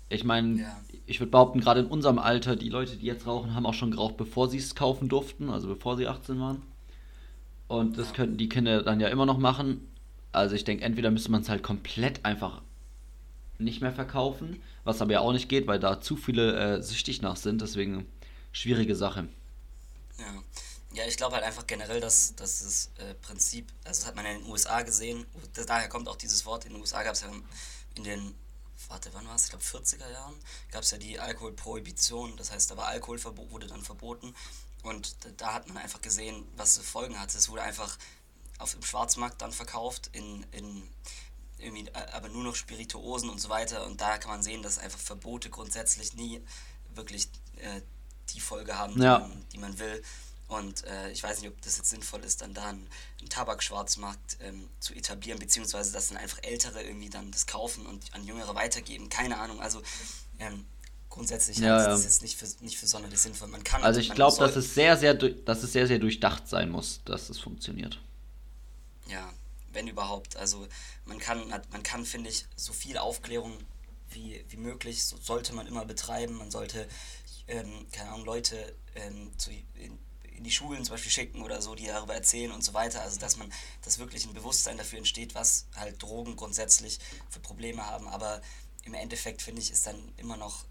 [0.09, 0.81] Ich meine, ja.
[1.05, 3.91] ich würde behaupten, gerade in unserem Alter, die Leute, die jetzt rauchen, haben auch schon
[3.91, 6.63] geraucht, bevor sie es kaufen durften, also bevor sie 18 waren.
[7.67, 8.15] Und das ja.
[8.15, 9.87] könnten die Kinder dann ja immer noch machen.
[10.31, 12.61] Also ich denke, entweder müsste man es halt komplett einfach
[13.59, 17.21] nicht mehr verkaufen, was aber ja auch nicht geht, weil da zu viele äh, süchtig
[17.21, 18.07] nach sind, deswegen
[18.51, 19.27] schwierige Sache.
[20.17, 20.25] Ja,
[20.93, 24.25] ja ich glaube halt einfach generell, dass, dass das äh, Prinzip, also das hat man
[24.25, 25.25] ja in den USA gesehen,
[25.67, 27.27] daher kommt auch dieses Wort, in den USA gab es ja
[27.95, 28.33] in den,
[28.89, 30.35] warte, wann war es, ich glaube 40er Jahren,
[30.71, 34.35] gab es ja die Alkoholprohibition, das heißt, da war Alkoholverbot, wurde dann verboten
[34.83, 37.37] und da, hat man einfach gesehen, was Folgen hatte.
[37.37, 37.97] Es wurde einfach
[38.59, 40.83] auf dem Schwarzmarkt dann verkauft in, in
[41.57, 43.85] irgendwie, äh, aber nur nur noch Spirituosen und so weiter.
[43.85, 46.41] Und da kann man sehen, dass einfach Verbote grundsätzlich nie
[46.95, 47.81] wirklich äh,
[48.29, 49.19] die Folge haben, ja.
[49.19, 50.03] die, man, die, man, will.
[50.49, 54.37] Und äh, ich weiß nicht, ob das jetzt sinnvoll ist, dann da einen, einen Tabakschwarzmarkt
[54.41, 58.55] ähm, zu etablieren, beziehungsweise dass dann einfach Ältere irgendwie dann das kaufen und an Jüngere
[58.55, 59.09] weitergeben.
[59.09, 59.61] Keine Ahnung.
[59.61, 59.83] Also
[60.39, 60.65] ähm,
[61.07, 63.47] grundsätzlich ja, ist das jetzt nicht für, nicht für sonderlich sinnvoll.
[63.47, 66.71] Man kann, also ich glaube, dass es sehr, sehr, dass es sehr, sehr durchdacht sein
[66.71, 68.01] muss, dass es funktioniert.
[69.07, 69.31] Ja,
[69.71, 70.35] wenn überhaupt.
[70.35, 70.67] Also
[71.05, 73.55] man kann, man kann, finde ich, so viel Aufklärung
[74.09, 76.33] wie, wie möglich, so sollte man immer betreiben.
[76.35, 76.87] Man sollte,
[77.47, 79.99] ähm, keine Ahnung, Leute ähm, zu, in,
[80.39, 83.01] in die Schulen zum Beispiel schicken oder so, die darüber erzählen und so weiter.
[83.01, 83.51] Also dass man,
[83.83, 86.99] dass wirklich ein Bewusstsein dafür entsteht, was halt Drogen grundsätzlich
[87.29, 88.07] für Probleme haben.
[88.07, 88.41] Aber
[88.83, 90.65] im Endeffekt finde ich, ist dann immer noch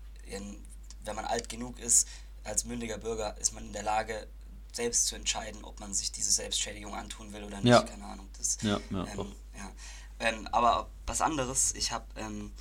[1.09, 2.07] wenn man alt genug ist,
[2.45, 4.29] als mündiger Bürger, ist man in der Lage,
[4.73, 7.69] selbst zu entscheiden, ob man sich diese Selbstschädigung antun will oder nicht.
[7.69, 7.83] Ja.
[7.83, 8.29] Keine Ahnung.
[8.37, 9.73] Das, ja, ja, ähm, ja.
[10.21, 12.53] Ähm, aber was anderes, ich habe, ähm,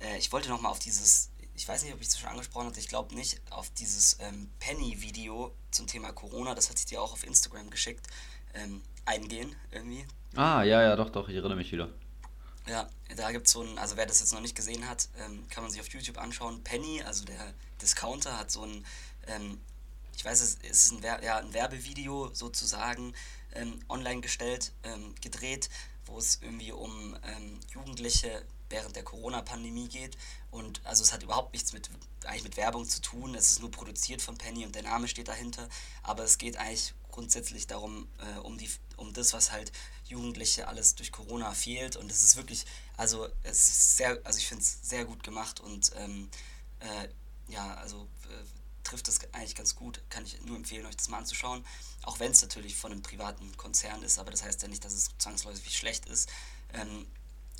[0.00, 1.28] äh, ich wollte nochmal auf dieses,
[1.62, 4.50] ich weiß nicht, ob ich das schon angesprochen hatte, ich glaube nicht, auf dieses ähm,
[4.58, 8.04] Penny-Video zum Thema Corona, das hat sich dir auch auf Instagram geschickt,
[8.54, 10.04] ähm, eingehen irgendwie.
[10.34, 11.88] Ah, ja, ja, doch, doch, ich erinnere mich wieder.
[12.66, 15.46] Ja, da gibt es so ein, also wer das jetzt noch nicht gesehen hat, ähm,
[15.50, 16.64] kann man sich auf YouTube anschauen.
[16.64, 18.84] Penny, also der Discounter, hat so ein,
[19.28, 19.60] ähm,
[20.16, 23.14] ich weiß, es ist ein, ja, ein Werbevideo sozusagen
[23.54, 25.70] ähm, online gestellt, ähm, gedreht,
[26.06, 27.16] wo es irgendwie um
[27.72, 30.16] Jugendliche während der Corona-Pandemie geht.
[30.50, 31.88] Und also es hat überhaupt nichts mit
[32.24, 33.34] eigentlich mit Werbung zu tun.
[33.34, 35.68] Es ist nur produziert von Penny und der Name steht dahinter.
[36.02, 39.72] Aber es geht eigentlich grundsätzlich darum, äh, um, die, um das, was halt
[40.06, 41.96] Jugendliche alles durch Corona fehlt.
[41.96, 42.64] Und es ist wirklich,
[42.96, 46.28] also es ist sehr, also ich finde es sehr gut gemacht und ähm,
[46.80, 47.08] äh,
[47.52, 48.44] ja, also äh,
[48.84, 50.02] trifft das eigentlich ganz gut.
[50.08, 51.64] Kann ich nur empfehlen, euch das mal anzuschauen.
[52.02, 54.92] Auch wenn es natürlich von einem privaten Konzern ist, aber das heißt ja nicht, dass
[54.92, 56.28] es zwangsläufig schlecht ist.
[56.72, 57.06] Ähm,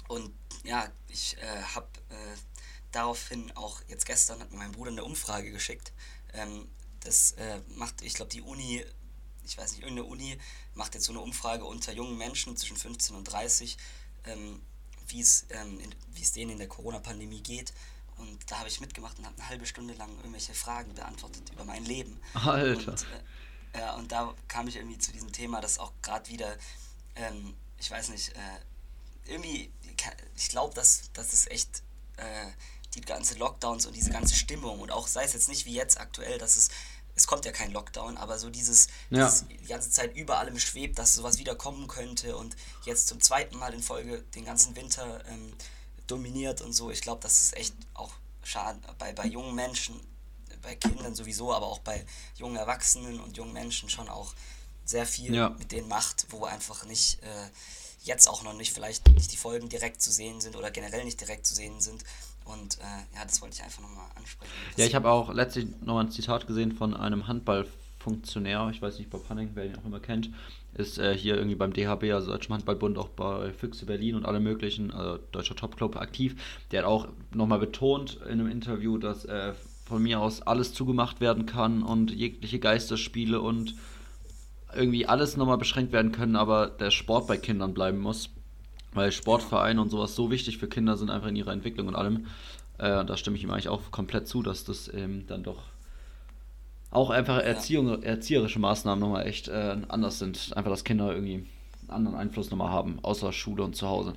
[0.08, 0.32] und
[0.64, 2.36] ja, ich äh, habe äh,
[2.90, 5.92] daraufhin auch jetzt gestern hat mir mein Bruder eine Umfrage geschickt.
[6.32, 6.68] Ähm,
[7.00, 8.84] das äh, macht, ich glaube, die Uni
[9.44, 10.38] ich weiß nicht, irgendeine Uni
[10.74, 13.76] macht jetzt so eine Umfrage unter jungen Menschen zwischen 15 und 30,
[14.24, 14.60] ähm,
[15.08, 15.78] wie es ähm,
[16.36, 17.72] denen in der Corona-Pandemie geht.
[18.16, 21.64] Und da habe ich mitgemacht und habe eine halbe Stunde lang irgendwelche Fragen beantwortet über
[21.64, 22.20] mein Leben.
[22.34, 22.92] Alter.
[22.92, 23.06] Und,
[23.72, 26.56] äh, ja, und da kam ich irgendwie zu diesem Thema, das auch gerade wieder,
[27.16, 28.58] ähm, ich weiß nicht, äh,
[29.26, 29.72] irgendwie,
[30.36, 31.82] ich glaube, dass, dass es echt
[32.16, 32.46] äh,
[32.94, 36.00] die ganze Lockdowns und diese ganze Stimmung und auch sei es jetzt nicht wie jetzt
[36.00, 36.70] aktuell, dass es
[37.14, 39.26] es kommt ja kein Lockdown, aber so dieses, ja.
[39.26, 43.20] dieses die ganze Zeit über allem schwebt, dass sowas wieder kommen könnte und jetzt zum
[43.20, 45.52] zweiten Mal in Folge den ganzen Winter ähm,
[46.06, 46.90] dominiert und so.
[46.90, 50.00] Ich glaube, das ist echt auch schade bei, bei jungen Menschen,
[50.62, 52.04] bei Kindern sowieso, aber auch bei
[52.36, 54.32] jungen Erwachsenen und jungen Menschen schon auch
[54.84, 55.50] sehr viel ja.
[55.50, 57.50] mit denen macht, wo einfach nicht äh,
[58.04, 61.20] jetzt auch noch nicht vielleicht nicht die Folgen direkt zu sehen sind oder generell nicht
[61.20, 62.02] direkt zu sehen sind.
[62.44, 64.52] Und äh, ja, das wollte ich einfach nochmal ansprechen.
[64.76, 69.10] Ja, ich habe auch letztlich nochmal ein Zitat gesehen von einem Handballfunktionär, ich weiß nicht,
[69.10, 70.30] Bob Hanning, wer ihn auch immer kennt,
[70.74, 74.40] ist äh, hier irgendwie beim DHB, also Deutschem Handballbund, auch bei Füchse Berlin und alle
[74.40, 76.34] möglichen, also deutscher Topclub aktiv.
[76.72, 79.52] Der hat auch nochmal betont in einem Interview, dass äh,
[79.84, 83.74] von mir aus alles zugemacht werden kann und jegliche Geisterspiele und
[84.74, 88.30] irgendwie alles nochmal beschränkt werden können, aber der Sport bei Kindern bleiben muss.
[88.94, 92.26] Weil Sportvereine und sowas so wichtig für Kinder sind, einfach in ihrer Entwicklung und allem.
[92.78, 95.62] Äh, da stimme ich ihm eigentlich auch komplett zu, dass das ähm, dann doch
[96.90, 100.54] auch einfach Erziehung, erzieherische Maßnahmen nochmal echt äh, anders sind.
[100.54, 101.46] Einfach, dass Kinder irgendwie
[101.82, 104.12] einen anderen Einfluss nochmal haben, außer Schule und zu Hause.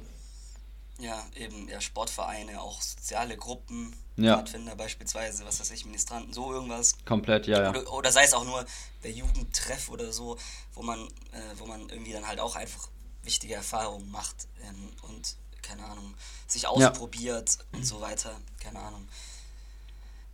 [0.97, 4.37] Ja, eben, ja, Sportvereine, auch soziale Gruppen, ja.
[4.37, 6.95] Pfadfinder beispielsweise, was weiß ich, Ministranten, so irgendwas.
[7.03, 7.69] Komplett, ja, ja.
[7.69, 8.65] Oder, oder sei es auch nur
[9.03, 10.37] der Jugendtreff oder so,
[10.73, 10.99] wo man,
[11.33, 12.87] äh, wo man irgendwie dann halt auch einfach
[13.23, 16.13] wichtige Erfahrungen macht ähm, und, keine Ahnung,
[16.47, 17.77] sich ausprobiert ja.
[17.77, 19.07] und so weiter, keine Ahnung.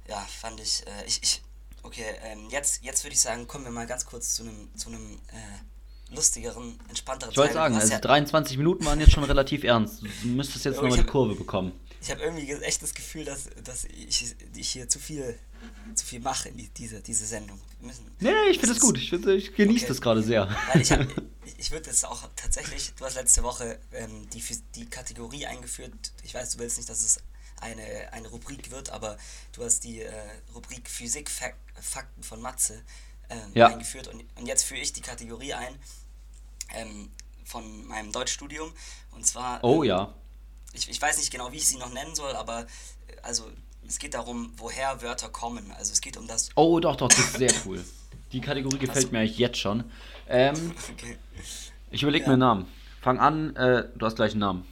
[0.07, 1.41] Ja, fand ich, äh, ich, ich,
[1.83, 4.89] okay, ähm, jetzt, jetzt würde ich sagen, kommen wir mal ganz kurz zu einem, zu
[4.89, 5.70] einem, äh,
[6.11, 10.01] lustigeren, entspannteren Ich wollte sagen, also ja 23 Minuten waren jetzt schon relativ ernst.
[10.01, 11.71] Du müsstest jetzt nochmal die Kurve bekommen.
[12.01, 15.37] Ich habe irgendwie echt das Gefühl, dass, dass ich, ich hier zu viel
[15.95, 17.59] zu viel mache in die, diese, diese Sendung.
[17.81, 18.97] Müssen, nee, nee, ich finde das gut.
[18.97, 19.87] Ich, find, ich genieße okay.
[19.87, 20.47] das gerade sehr.
[20.71, 20.91] Weil ich,
[21.57, 24.43] ich würde jetzt auch tatsächlich, du hast letzte Woche ähm, die,
[24.75, 25.93] die Kategorie eingeführt.
[26.23, 27.21] Ich weiß, du willst nicht, dass es
[27.59, 29.17] eine, eine Rubrik wird, aber
[29.53, 30.11] du hast die äh,
[30.55, 32.81] Rubrik Physik Fakten von Matze
[33.29, 33.67] ähm, ja.
[33.67, 35.75] eingeführt und, und jetzt führe ich die Kategorie ein
[36.75, 37.11] ähm,
[37.45, 38.71] von meinem Deutschstudium
[39.11, 39.63] und zwar.
[39.63, 40.13] Oh ähm, ja.
[40.73, 42.65] Ich, ich weiß nicht genau, wie ich sie noch nennen soll, aber äh,
[43.23, 43.49] also
[43.87, 45.71] es geht darum, woher Wörter kommen.
[45.73, 46.49] Also es geht um das.
[46.55, 47.83] Oh, doch, doch, das ist sehr cool.
[48.31, 49.83] Die Kategorie gefällt also, mir eigentlich jetzt schon.
[50.29, 51.17] Ähm, okay.
[51.89, 52.29] Ich überlege ja.
[52.29, 52.67] mir einen Namen.
[53.01, 54.67] Fang an, äh, du hast gleich einen Namen.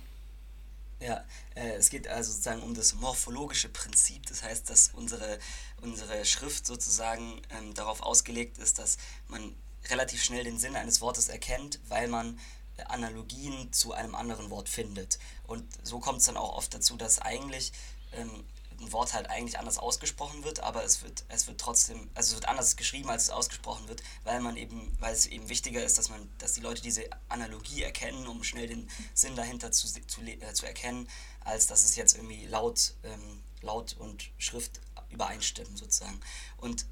[1.01, 1.23] Ja,
[1.55, 4.25] äh, es geht also sozusagen um das morphologische Prinzip.
[4.27, 5.39] Das heißt, dass unsere,
[5.81, 9.53] unsere Schrift sozusagen ähm, darauf ausgelegt ist, dass man
[9.89, 12.39] relativ schnell den Sinn eines Wortes erkennt, weil man
[12.87, 15.19] Analogien zu einem anderen Wort findet.
[15.47, 17.73] Und so kommt es dann auch oft dazu, dass eigentlich
[18.13, 18.45] ähm,
[18.79, 22.35] ein Wort halt eigentlich anders ausgesprochen wird, aber es wird, es wird trotzdem, also es
[22.35, 25.97] wird anders geschrieben, als es ausgesprochen wird, weil man eben, weil es eben wichtiger ist,
[25.97, 30.21] dass man, dass die Leute diese Analogie erkennen, um schnell den Sinn dahinter zu, zu,
[30.21, 31.09] äh, zu erkennen,
[31.41, 36.19] als dass es jetzt irgendwie laut, ähm, laut und Schrift übereinstimmen sozusagen.
[36.57, 36.85] Und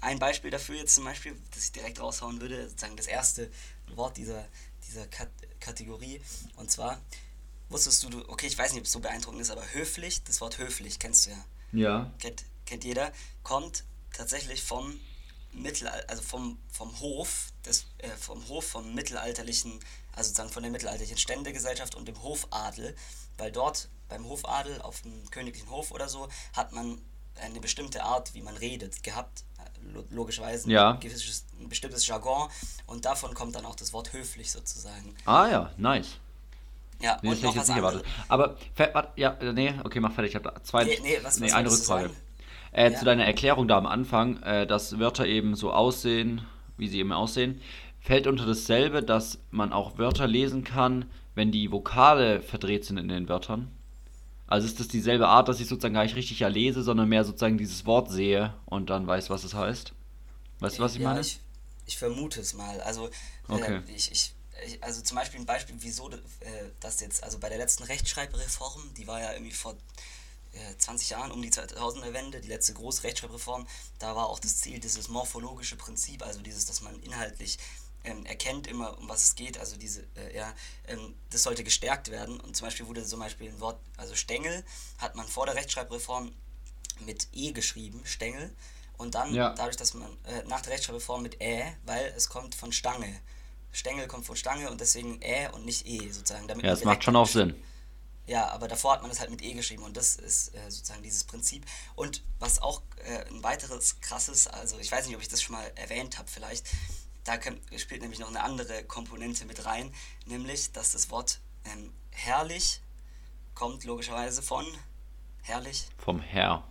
[0.00, 3.50] ein Beispiel dafür jetzt zum Beispiel, das ich direkt raushauen würde, sozusagen das erste
[3.94, 4.46] Wort dieser,
[4.86, 5.30] dieser Kat
[5.60, 6.20] Kategorie,
[6.56, 7.00] und zwar
[7.70, 10.58] wusstest du, okay, ich weiß nicht, ob es so beeindruckend ist, aber höflich, das Wort
[10.58, 11.44] höflich, kennst du ja.
[11.72, 12.12] Ja.
[12.18, 15.00] Kennt, kennt jeder, kommt tatsächlich vom
[15.52, 19.80] Mittelalter, also vom, vom Hof, des, äh, vom Hof vom mittelalterlichen,
[20.12, 22.94] also sozusagen von der mittelalterlichen Ständegesellschaft und dem Hofadel,
[23.38, 27.00] weil dort beim Hofadel auf dem königlichen Hof oder so hat man
[27.36, 29.44] eine bestimmte Art, wie man redet, gehabt,
[30.10, 30.92] logischerweise ja.
[30.92, 32.48] ein, gewisses, ein bestimmtes Jargon
[32.86, 35.14] und davon kommt dann auch das Wort höflich sozusagen.
[35.24, 36.18] Ah ja, nice.
[37.00, 38.04] Ja, nee, und noch was erwartet.
[38.28, 38.56] Aber,
[39.16, 40.30] ja, nee, okay, mach fertig.
[40.30, 42.10] Ich habe zwei, nee, nee, was, nee, was eine Rückfrage.
[42.72, 42.98] Äh, ja.
[42.98, 47.12] Zu deiner Erklärung da am Anfang, äh, dass Wörter eben so aussehen, wie sie eben
[47.12, 47.60] aussehen,
[48.00, 53.08] fällt unter dasselbe, dass man auch Wörter lesen kann, wenn die Vokale verdreht sind in
[53.08, 53.70] den Wörtern?
[54.46, 57.24] Also ist das dieselbe Art, dass ich sozusagen gar nicht richtig ja lese, sondern mehr
[57.24, 59.92] sozusagen dieses Wort sehe und dann weiß, was es heißt?
[60.60, 61.20] Weißt du, was ich ja, meine?
[61.20, 61.40] Ich,
[61.86, 62.80] ich vermute es mal.
[62.82, 63.10] Also, äh,
[63.48, 63.76] okay.
[63.76, 64.34] äh, ich, ich
[64.80, 66.18] also zum Beispiel ein Beispiel, wieso äh,
[66.80, 69.74] das jetzt, also bei der letzten Rechtschreibreform, die war ja irgendwie vor
[70.52, 73.66] äh, 20 Jahren, um die 2000er Wende, die letzte große Rechtschreibreform,
[73.98, 77.58] da war auch das Ziel, dieses morphologische Prinzip, also dieses, dass man inhaltlich
[78.04, 80.54] ähm, erkennt immer, um was es geht, also diese, äh, ja,
[80.86, 84.64] ähm, das sollte gestärkt werden und zum Beispiel wurde zum Beispiel ein Wort, also Stängel
[84.98, 86.32] hat man vor der Rechtschreibreform
[87.00, 88.54] mit E geschrieben, Stängel,
[88.96, 89.54] und dann ja.
[89.54, 93.20] dadurch, dass man äh, nach der Rechtschreibreform mit Ä, weil es kommt von Stange.
[93.72, 96.46] Stängel kommt von Stange und deswegen Ä und nicht E sozusagen.
[96.46, 97.60] Damit ja, das macht schon auch Sinn.
[98.26, 101.02] Ja, aber davor hat man das halt mit E geschrieben und das ist äh, sozusagen
[101.02, 101.66] dieses Prinzip.
[101.94, 105.56] Und was auch äh, ein weiteres krasses, also ich weiß nicht, ob ich das schon
[105.56, 106.66] mal erwähnt habe vielleicht,
[107.24, 107.38] da
[107.78, 109.92] spielt nämlich noch eine andere Komponente mit rein,
[110.26, 112.80] nämlich, dass das Wort ähm, herrlich
[113.54, 114.66] kommt logischerweise von
[115.42, 115.88] herrlich.
[115.98, 116.66] Vom Herr.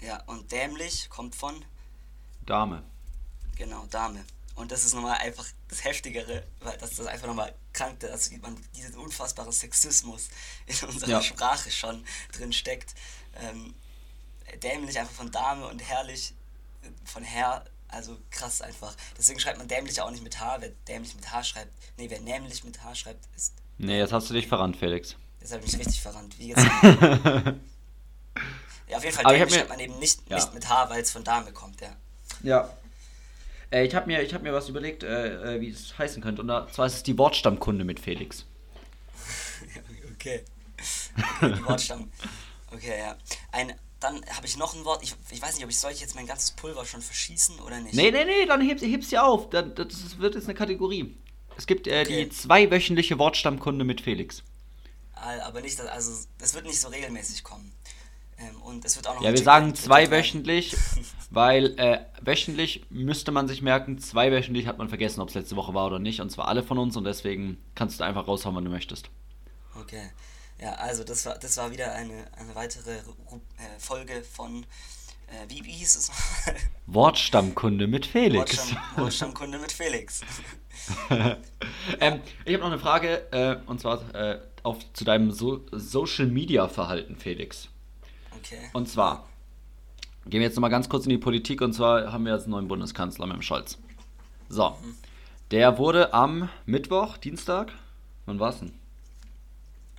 [0.00, 1.64] Ja, und dämlich kommt von
[2.46, 2.82] Dame.
[3.56, 4.24] Genau, Dame.
[4.54, 8.56] Und das ist nochmal einfach das Heftigere, weil das ist einfach nochmal krank, dass man
[8.74, 10.28] diesen unfassbaren Sexismus
[10.66, 11.22] in unserer ja.
[11.22, 12.94] Sprache schon drin steckt.
[13.36, 13.74] Ähm,
[14.62, 16.34] dämlich einfach von Dame und herrlich
[17.04, 18.94] von Herr, also krass einfach.
[19.18, 20.56] Deswegen schreibt man dämlich auch nicht mit H.
[20.60, 23.54] Wer dämlich mit H schreibt, nee, wer nämlich mit H schreibt, ist.
[23.78, 25.16] Nee, jetzt hast du dich verrannt, Felix.
[25.40, 26.38] Jetzt habe ich mich richtig verrannt.
[26.38, 26.64] Wie jetzt?
[28.88, 30.36] ja, auf jeden Fall dämlich schreibt man eben nicht, ja.
[30.36, 31.96] nicht mit H, weil es von Dame kommt, ja.
[32.42, 32.70] Ja,
[33.72, 36.42] äh, ich habe mir, hab mir was überlegt, äh, äh, wie es heißen könnte.
[36.42, 38.44] Und zwar ist es die Wortstammkunde mit Felix.
[40.14, 40.44] okay.
[41.40, 42.10] okay die Wortstamm.
[42.74, 43.14] Okay, ja.
[43.50, 45.02] Ein, dann habe ich noch ein Wort.
[45.02, 47.80] Ich, ich weiß nicht, ob ich soll ich jetzt mein ganzes Pulver schon verschießen oder
[47.80, 47.94] nicht.
[47.94, 49.50] Nee, nee, nee, dann hebst, hebst sie auf.
[49.50, 51.16] Das, das wird jetzt eine Kategorie.
[51.56, 52.24] Es gibt äh, okay.
[52.24, 54.42] die zweiwöchentliche Wortstammkunde mit Felix.
[55.14, 57.72] Aber nicht, also das wird nicht so regelmäßig kommen.
[58.38, 59.22] Ähm, und es wird auch noch.
[59.22, 60.74] Ja, wir sagen zweiwöchentlich,
[61.30, 65.74] weil äh, wöchentlich müsste man sich merken, zweiwöchentlich hat man vergessen, ob es letzte Woche
[65.74, 66.20] war oder nicht.
[66.20, 69.10] Und zwar alle von uns und deswegen kannst du einfach raushauen, wann du möchtest.
[69.78, 70.10] Okay.
[70.62, 73.00] Ja, also das war, das war wieder eine, eine weitere äh,
[73.78, 74.64] Folge von.
[75.26, 76.12] Äh, wie, wie hieß es?
[76.86, 78.58] Wortstammkunde mit Felix.
[78.58, 80.20] Wortstamm, Wortstammkunde mit Felix.
[82.00, 86.26] ähm, ich habe noch eine Frage, äh, und zwar äh, auf, zu deinem so Social
[86.26, 87.68] Media Verhalten, Felix.
[88.36, 88.70] Okay.
[88.72, 89.26] Und zwar,
[90.26, 92.52] gehen wir jetzt nochmal ganz kurz in die Politik und zwar haben wir jetzt einen
[92.52, 93.78] neuen Bundeskanzler mit dem Scholz.
[94.48, 94.70] So.
[94.70, 94.94] Mhm.
[95.50, 97.72] Der wurde am Mittwoch, Dienstag,
[98.26, 98.81] wann war es denn?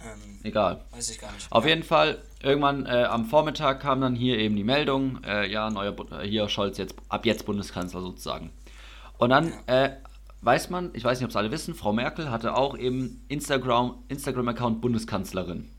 [0.03, 0.83] Ähm, Egal.
[0.91, 1.51] Weiß ich gar nicht.
[1.51, 1.71] Auf ja.
[1.71, 5.95] jeden Fall, irgendwann äh, am Vormittag kam dann hier eben die Meldung, äh, ja, neuer
[6.11, 8.51] äh, hier Scholz jetzt ab jetzt Bundeskanzler sozusagen.
[9.17, 9.85] Und dann ja.
[9.85, 9.97] äh,
[10.41, 14.03] weiß man, ich weiß nicht, ob es alle wissen, Frau Merkel hatte auch eben Instagram
[14.09, 15.69] Instagram-Account Bundeskanzlerin.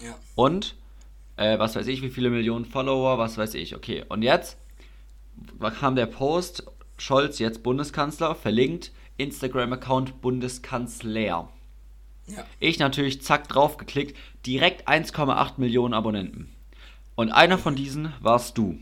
[0.00, 0.16] Ja.
[0.36, 0.76] Und
[1.36, 3.74] äh, was weiß ich, wie viele Millionen Follower, was weiß ich.
[3.74, 4.56] Okay, und jetzt
[5.80, 6.64] kam der Post,
[6.96, 11.48] Scholz jetzt Bundeskanzler, verlinkt, Instagram-Account Bundeskanzler.
[12.28, 12.44] Ja.
[12.60, 16.54] Ich natürlich zack drauf geklickt, direkt 1,8 Millionen Abonnenten.
[17.14, 18.78] Und einer von diesen warst du.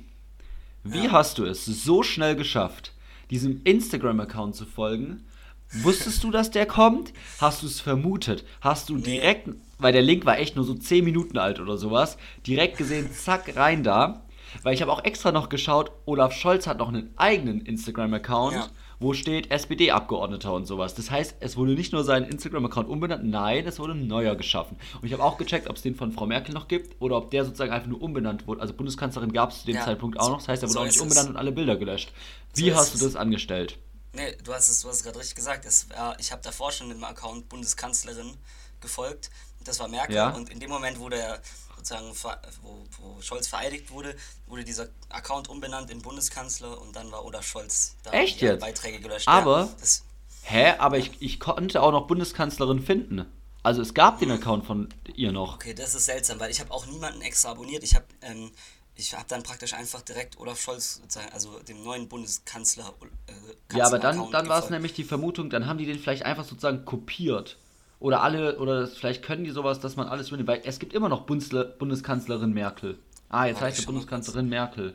[0.85, 1.13] Wie ja.
[1.13, 2.93] hast du es so schnell geschafft,
[3.31, 5.25] diesem Instagram-Account zu folgen
[5.73, 7.13] Wusstest du, dass der kommt?
[7.41, 8.45] Hast du es vermutet?
[8.61, 12.19] Hast du direkt, weil der Link war echt nur so 10 Minuten alt oder sowas,
[12.47, 14.23] direkt gesehen, zack, rein da.
[14.63, 18.69] Weil ich habe auch extra noch geschaut, Olaf Scholz hat noch einen eigenen Instagram-Account, ja.
[18.99, 20.95] Wo steht SPD-Abgeordneter und sowas.
[20.95, 24.79] Das heißt, es wurde nicht nur sein Instagram-Account umbenannt, nein, es wurde ein neuer geschaffen.
[25.01, 27.31] Und ich habe auch gecheckt, ob es den von Frau Merkel noch gibt oder ob
[27.31, 28.61] der sozusagen einfach nur umbenannt wurde.
[28.61, 30.81] Also Bundeskanzlerin gab es zu dem ja, Zeitpunkt auch noch, das heißt, er wurde so
[30.81, 31.31] auch nicht umbenannt es.
[31.31, 32.13] und alle Bilder gelöscht.
[32.55, 33.79] Wie so hast du das angestellt?
[34.13, 35.67] Nee, du hast es, es gerade richtig gesagt.
[35.67, 38.33] Es, äh, ich habe davor schon dem Account Bundeskanzlerin
[38.81, 39.31] gefolgt.
[39.65, 40.17] Das war Merkel.
[40.17, 40.31] Ja.
[40.31, 41.41] Und in dem Moment, wo der
[41.87, 44.15] sozusagen, wo, wo Scholz vereidigt wurde,
[44.47, 48.61] wurde dieser Account umbenannt in Bundeskanzler und dann war Olaf Scholz da Echt jetzt?
[48.61, 49.29] Beiträge gelöscht.
[49.29, 50.05] Aber, ja, das,
[50.43, 53.27] hä, aber ich, ich konnte auch noch Bundeskanzlerin finden.
[53.63, 55.55] Also es gab den Account von ihr noch.
[55.57, 57.83] Okay, das ist seltsam, weil ich habe auch niemanden extra abonniert.
[57.83, 58.53] Ich habe ähm,
[58.95, 62.95] ich habe dann praktisch einfach direkt Olaf Scholz, also dem neuen Bundeskanzler.
[63.27, 66.25] Äh, ja, aber dann, dann war es nämlich die Vermutung, dann haben die den vielleicht
[66.25, 67.59] einfach sozusagen kopiert.
[68.07, 71.09] Oder alle, oder vielleicht können die sowas, dass man alles übernimmt, weil es gibt immer
[71.09, 73.01] noch Bundesle Bundeskanzlerin Merkel.
[73.31, 74.95] Ah, jetzt heißt sie Bundeskanzlerin Merkel.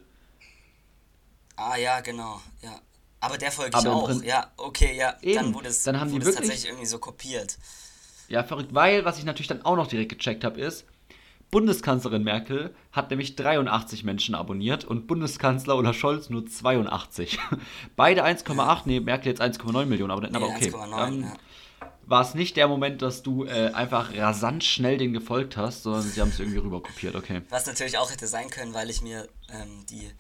[1.58, 2.80] Ah, ja, genau, ja.
[3.20, 5.18] Aber der folge ich auch, ja, okay, ja.
[5.22, 5.36] Eben.
[5.36, 7.58] Dann wurde es, dann haben wurde die wirklich, tatsächlich irgendwie so kopiert.
[8.30, 10.86] Ja, verrückt, weil, was ich natürlich dann auch noch direkt gecheckt habe, ist,
[11.52, 17.40] Bundeskanzlerin Merkel hat nämlich 83 Menschen abonniert und Bundeskanzler Olaf Scholz nur 82.
[17.98, 20.74] Beide 1,8, nee, Merkel jetzt 1,9 Millionen Abonnenten, aber okay.
[20.74, 21.34] 1, dann ja.
[22.12, 26.04] War es nicht der Moment, dass du äh, einfach rasant schnell den gefolgt hast, sondern
[26.04, 27.42] sie haben es irgendwie rüberkopiert, okay.
[27.50, 30.12] Was natürlich auch hätte sein können, weil ich mir ähm, die,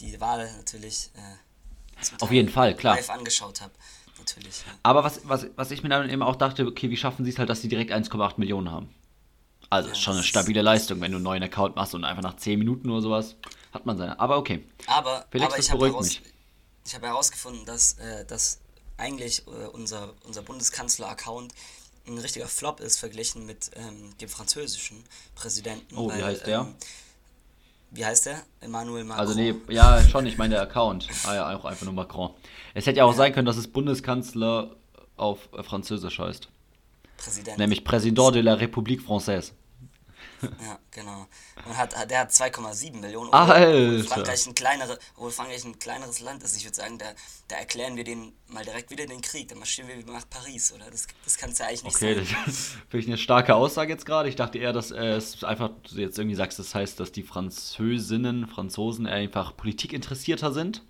[0.00, 2.96] die Wahl natürlich äh, auf jeden Fall, klar.
[2.96, 3.72] live angeschaut habe.
[4.18, 4.64] Natürlich.
[4.66, 4.72] Ja.
[4.82, 7.38] Aber was, was, was ich mir dann eben auch dachte, okay, wie schaffen sie es
[7.38, 8.88] halt, dass sie direkt 1,8 Millionen haben?
[9.70, 12.36] Also ja, schon eine stabile Leistung, wenn du einen neuen Account machst und einfach nach
[12.36, 13.36] 10 Minuten oder sowas
[13.72, 14.18] hat man seine.
[14.18, 14.64] Aber okay.
[14.86, 16.20] Aber, Felix, aber ich habe heraus,
[16.94, 18.60] hab herausgefunden, dass, äh, dass
[18.96, 21.52] eigentlich äh, unser, unser Bundeskanzler-Account
[22.06, 25.02] ein richtiger Flop ist verglichen mit ähm, dem französischen
[25.34, 25.96] Präsidenten.
[25.96, 26.60] Oh, weil, wie heißt der?
[26.60, 26.74] Ähm,
[27.90, 28.42] wie heißt der?
[28.60, 29.20] Emmanuel Macron.
[29.20, 31.08] Also nee, ja, schon, ich meine der Account.
[31.24, 32.30] Ah ja, auch einfach nur Macron.
[32.74, 33.16] Es hätte ja auch ja.
[33.16, 34.76] sein können, dass es Bundeskanzler
[35.16, 36.48] auf äh, Französisch heißt.
[37.16, 37.58] Präsident.
[37.58, 39.52] Nämlich Präsident de la République Française.
[40.62, 41.26] Ja, genau.
[41.64, 43.52] Und hat, der hat 2,7 Millionen Euro.
[43.52, 44.04] Alter.
[44.08, 46.56] Frankreich ein, kleinere, obwohl Frankreich ein kleineres Land ist.
[46.56, 47.06] Ich würde sagen, da,
[47.48, 49.48] da erklären wir den mal direkt wieder den Krieg.
[49.48, 50.90] Da marschieren wir nach Paris, oder?
[50.90, 52.24] Das, das kann es ja eigentlich nicht okay, sein.
[52.24, 52.56] Okay, das
[52.88, 54.28] finde ich eine starke Aussage jetzt gerade.
[54.28, 57.22] Ich dachte eher, dass äh, es einfach, du jetzt irgendwie sagst, das heißt, dass die
[57.22, 60.82] Französinnen, Franzosen einfach politikinteressierter sind.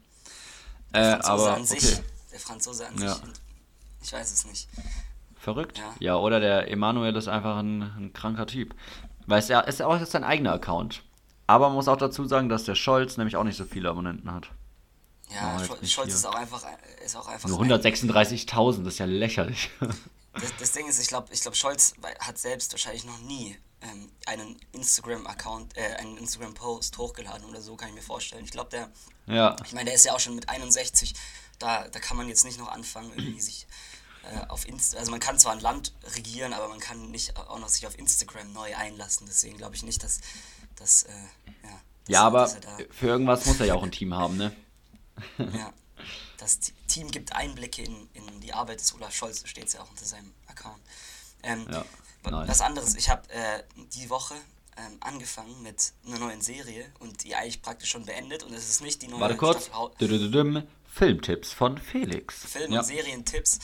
[0.92, 1.98] Äh, aber, an sich,
[2.30, 3.14] der Franzose an ja.
[3.14, 3.24] sich,
[4.02, 4.68] ich weiß es nicht.
[5.44, 5.78] Verrückt.
[5.78, 5.94] Ja.
[5.98, 8.74] ja, oder der Emanuel ist einfach ein, ein kranker Typ.
[9.26, 11.02] Weil es ja, ist ja auch sein eigener Account.
[11.46, 14.32] Aber man muss auch dazu sagen, dass der Scholz nämlich auch nicht so viele Abonnenten
[14.32, 14.48] hat.
[15.30, 16.64] Ja, oh, Scholz ist auch einfach,
[17.04, 17.48] ist auch einfach.
[17.48, 19.70] Nur 136.000, das ist ja lächerlich.
[20.34, 24.10] Das, das Ding ist, ich glaube, ich glaub, Scholz hat selbst wahrscheinlich noch nie ähm,
[24.26, 28.44] einen Instagram-Account, äh, einen Instagram-Post hochgeladen oder so, kann ich mir vorstellen.
[28.44, 28.90] Ich glaube, der.
[29.26, 29.54] Ja.
[29.64, 31.14] Ich meine, der ist ja auch schon mit 61.
[31.60, 33.68] Da, da kann man jetzt nicht noch anfangen, irgendwie sich
[34.32, 37.58] äh, auf Inst also man kann zwar ein Land regieren, aber man kann nicht auch
[37.58, 39.26] noch sich auf Instagram neu einlassen.
[39.26, 40.20] Deswegen glaube ich nicht, dass,
[40.76, 41.70] dass äh, ja.
[42.06, 42.48] Dass ja, aber
[42.90, 44.54] für irgendwas muss er ja auch ein Team haben, ne?
[45.38, 45.72] ja.
[46.36, 46.58] Das
[46.88, 49.90] Team gibt Einblicke in, in die Arbeit des Olaf Scholz, so steht es ja auch
[49.90, 50.80] unter seinem Account.
[51.42, 51.84] Ähm, ja,
[52.30, 52.48] nice.
[52.48, 53.62] Was anderes, ich habe äh,
[53.94, 54.34] die Woche
[54.76, 58.82] ähm, angefangen mit einer neuen Serie und die eigentlich praktisch schon beendet und es ist
[58.82, 59.70] nicht die neue Warte kurz.
[60.92, 62.34] Filmtipps von Felix.
[62.44, 62.82] Film- und ja.
[62.82, 63.58] Serientipps.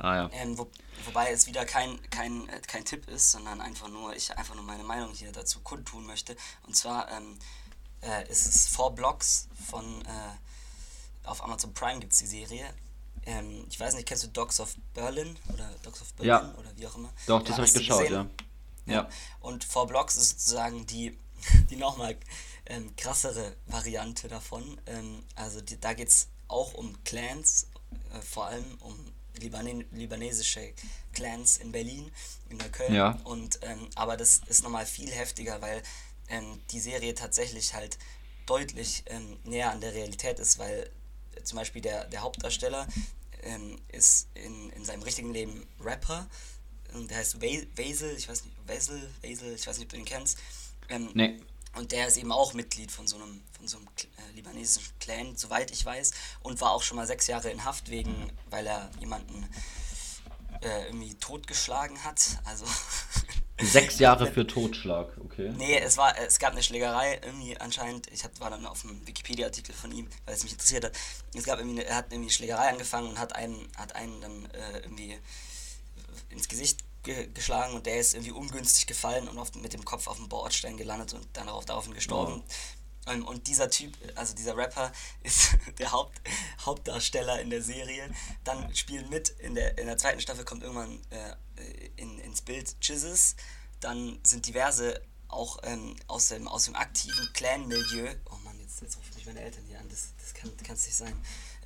[0.00, 0.30] Ah, ja.
[0.32, 0.70] Ähm, wo,
[1.04, 4.64] wobei es wieder kein, kein, äh, kein Tipp ist, sondern einfach nur, ich einfach nur
[4.64, 6.36] meine Meinung hier dazu kundtun möchte.
[6.66, 7.38] Und zwar ähm,
[8.02, 12.72] äh, ist es Four Blocks von äh, auf Amazon Prime gibt es die Serie.
[13.26, 16.54] Ähm, ich weiß nicht, kennst du Dogs of Berlin oder Dogs of Berlin ja.
[16.58, 17.12] oder wie auch immer?
[17.26, 18.26] Doch, das habe ich geschaut, ja.
[18.86, 18.94] ja.
[18.94, 19.08] ja.
[19.40, 21.18] Und Four Blocks ist sozusagen die,
[21.70, 22.16] die nochmal
[22.66, 24.80] ähm, krassere Variante davon.
[24.86, 27.68] Ähm, also die, da geht es auch um Clans,
[28.14, 30.72] äh, vor allem um Libane libanesische
[31.12, 32.10] Clans in Berlin,
[32.48, 32.94] in Neukölln.
[32.94, 33.18] Ja.
[33.24, 35.82] Und, ähm, aber das ist nochmal viel heftiger, weil
[36.28, 37.98] ähm, die Serie tatsächlich halt
[38.46, 40.90] deutlich ähm, näher an der Realität ist, weil
[41.36, 42.86] äh, zum Beispiel der, der Hauptdarsteller
[43.42, 46.28] ähm, ist in, in seinem richtigen Leben Rapper.
[46.94, 50.04] Und der heißt Basil, ich weiß nicht, Basil, Basil, ich weiß nicht, ob du ihn
[50.04, 50.38] kennst.
[50.88, 51.40] Ähm, nee.
[51.76, 55.36] Und der ist eben auch Mitglied von so einem, von so einem äh, libanesischen Clan,
[55.36, 56.10] soweit ich weiß,
[56.40, 59.48] und war auch schon mal sechs Jahre in Haft wegen, weil er jemanden
[60.62, 62.40] äh, irgendwie totgeschlagen hat.
[62.44, 62.64] Also
[63.62, 65.52] Sechs Jahre für Totschlag, okay.
[65.56, 68.10] Nee, es, war, es gab eine Schlägerei irgendwie anscheinend.
[68.10, 70.92] Ich hab, war dann auf dem Wikipedia-Artikel von ihm, weil es mich interessiert hat.
[71.34, 74.20] Es gab irgendwie eine, er hat irgendwie eine Schlägerei angefangen und hat einen, hat einen
[74.20, 75.18] dann äh, irgendwie
[76.30, 80.06] ins Gesicht ge geschlagen und der ist irgendwie ungünstig gefallen und auf, mit dem Kopf
[80.06, 82.42] auf dem Bordstein gelandet und dann darauf daraufhin gestorben.
[82.42, 83.14] Wow.
[83.14, 84.92] Und, und, dieser Typ, also dieser Rapper,
[85.22, 86.20] ist der Haupt,
[86.64, 88.10] Hauptdarsteller in der Serie.
[88.44, 91.34] Dann spielen mit, in der, in der zweiten Staffel kommt irgendwann äh,
[91.96, 93.36] in, ins Bild Jizzes.
[93.80, 98.14] Dann sind diverse auch ähm, aus, dem, aus dem aktiven Clan-Milieu.
[98.30, 100.96] Oh Mann, jetzt, jetzt rufen mich meine Eltern hier an, das, das kann es nicht
[100.96, 101.14] sein.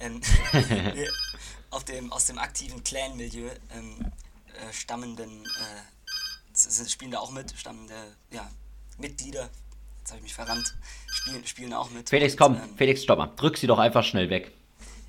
[0.01, 0.21] Ähm,
[1.71, 4.13] auf dem, aus dem aktiven Clan-Milieu ähm,
[4.55, 7.95] äh, stammenden, äh, spielen da auch mit, stammende
[8.31, 8.51] ja,
[8.99, 9.51] Mitglieder,
[9.99, 10.75] jetzt habe ich mich verrannt,
[11.07, 12.09] spielen, spielen auch mit.
[12.09, 14.53] Felix, komm, ähm, Felix, stopp mal, drück sie doch einfach schnell weg.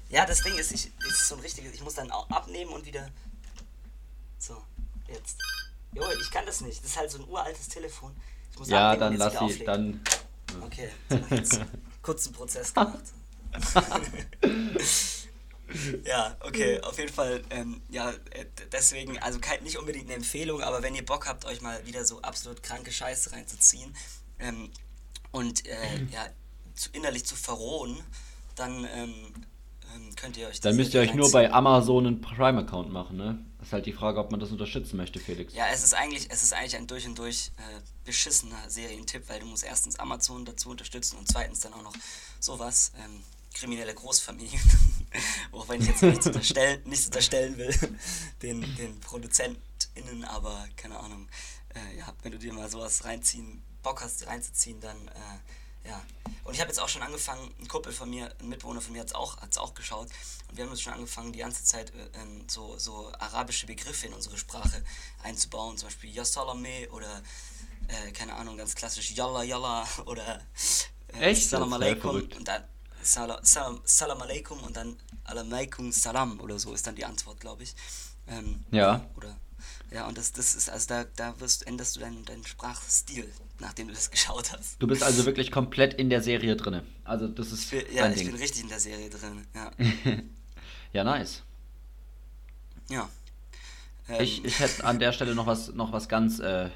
[0.10, 2.86] Ja, das Ding ist, ich, ist so ein richtiges, ich muss dann auch abnehmen und
[2.86, 3.10] wieder,
[4.38, 4.62] so,
[5.08, 5.38] jetzt.
[5.94, 8.16] Jo, ich kann das nicht, das ist halt so ein uraltes Telefon.
[8.66, 10.02] ja, dann lass sie, dann...
[10.62, 11.62] Okay, so, jetzt
[12.02, 13.00] kurzen Prozess gemacht.
[16.06, 20.62] ja, okay, auf jeden Fall, ähm, ja, äh, deswegen, also kein, nicht unbedingt eine Empfehlung,
[20.62, 23.96] aber wenn ihr Bock habt, euch mal wieder so absolut kranke Scheiße reinzuziehen
[24.40, 24.70] ähm,
[25.32, 26.28] und äh, ja,
[26.76, 27.98] zu, innerlich zu verrohen,
[28.56, 29.14] dann ähm,
[29.96, 33.40] ähm könnt ihr euch Dann müsst ihr euch nur bei Amazon einen Prime-Account machen, ne?
[33.58, 35.56] Das ist halt die Frage, ob man das unterstützen möchte, Felix.
[35.56, 39.40] Ja, es ist eigentlich, es ist eigentlich ein durch und durch äh, beschissener Serientipp, weil
[39.40, 41.96] du musst erstens Amazon dazu unterstützen und zweitens dann auch noch
[42.40, 42.92] sowas.
[43.04, 43.24] Ähm,
[43.56, 44.60] kriminelle Großfamilie,
[45.52, 47.74] auch wenn ich jetzt nichts unterstellen, nichts unterstellen will,
[48.42, 51.28] den, den ProduzentInnen, aber keine Ahnung,
[51.74, 56.02] äh, ja, wenn du dir mal sowas reinziehen, Bock hast, reinzuziehen, dann äh, ja.
[56.44, 59.02] Und ich habe jetzt auch schon angefangen, ein Kumpel von mir, ein Mitbewohner von mir
[59.02, 60.08] hat es auch, auch geschaut
[60.50, 64.08] und wir haben uns schon angefangen, die ganze Zeit äh, ähm, so, so arabische Begriffe
[64.08, 64.84] in unsere Sprache
[65.24, 67.22] einzubauen, zum Beispiel Yassalame oder
[67.88, 70.42] äh, keine Ahnung, ganz klassisch Yalla Yalla oder
[71.14, 71.50] äh, Echt?
[71.50, 72.16] Salam Alaikum.
[72.16, 72.64] Und dann,
[73.06, 77.64] Salam, Salam, Salam Aleikum und dann Alaikum Salam oder so ist dann die Antwort, glaube
[77.64, 77.76] ich.
[78.28, 79.06] Ähm, ja.
[79.16, 79.36] Oder
[79.92, 83.88] ja, und das, das ist, also da, da wirst, änderst du deinen, deinen Sprachstil, nachdem
[83.88, 84.82] du das geschaut hast.
[84.82, 86.82] Du bist also wirklich komplett in der Serie drin.
[87.04, 87.66] Also das ist.
[87.66, 88.28] Für, ja, ich Ding.
[88.28, 89.72] bin richtig in der Serie drin, ja.
[90.94, 91.44] ja, nice.
[92.90, 93.08] Ja.
[94.10, 96.70] Ähm, ich, ich hätte an der Stelle noch was, noch was ganz, äh,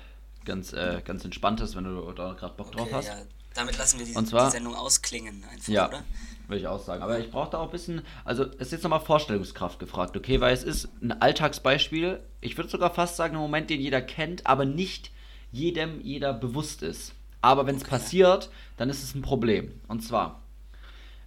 [0.49, 3.07] ganz, äh, ganz Entspanntes, wenn du da gerade Bock okay, drauf hast.
[3.07, 3.15] Ja,
[3.53, 6.03] damit lassen wir die, zwar, die Sendung ausklingen einfach, ja, oder?
[6.47, 7.03] Würde ich auch sagen.
[7.03, 10.41] Aber ich brauche da auch ein bisschen, also es ist jetzt nochmal Vorstellungskraft gefragt, okay?
[10.41, 14.47] Weil es ist ein Alltagsbeispiel, ich würde sogar fast sagen, ein Moment, den jeder kennt,
[14.47, 15.11] aber nicht
[15.51, 17.13] jedem jeder bewusst ist.
[17.41, 17.91] Aber wenn es okay.
[17.91, 19.79] passiert, dann ist es ein Problem.
[19.87, 20.41] Und zwar,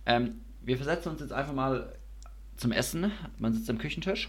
[0.04, 1.94] ähm, wir versetzen uns jetzt einfach mal
[2.56, 3.12] zum Essen.
[3.38, 4.28] Man sitzt am Küchentisch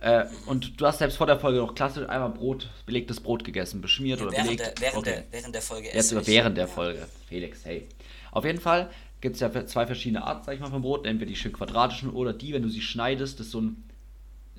[0.00, 3.80] äh, und du hast selbst vor der Folge noch klassisch einmal Brot, belegtes Brot gegessen,
[3.80, 4.66] beschmiert ja, oder während belegt.
[4.66, 5.10] Der, während, okay.
[5.10, 7.08] der, während der Folge Jetzt sogar während der Folge.
[7.28, 7.88] Felix, hey.
[8.30, 8.90] Auf jeden Fall
[9.20, 11.04] gibt es ja zwei verschiedene Arten, sag ich mal, von Brot.
[11.04, 13.82] Entweder die schön quadratischen oder die, wenn du sie schneidest, das so ein,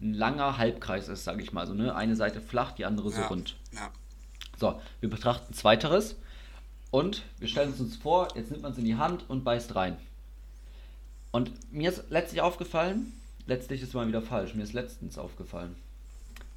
[0.01, 1.65] ein langer Halbkreis ist, sag ich mal.
[1.65, 1.95] So, ne?
[1.95, 3.27] Eine Seite flach, die andere so ja.
[3.27, 3.55] rund.
[3.71, 3.91] Ja.
[4.59, 6.17] So, wir betrachten zweiteres
[6.91, 9.75] und wir stellen es uns vor, jetzt nimmt man es in die Hand und beißt
[9.75, 9.95] rein.
[11.31, 13.13] Und mir ist letztlich aufgefallen,
[13.49, 14.53] letztlich ist mal wieder falsch.
[14.55, 15.75] Mir ist letztens aufgefallen.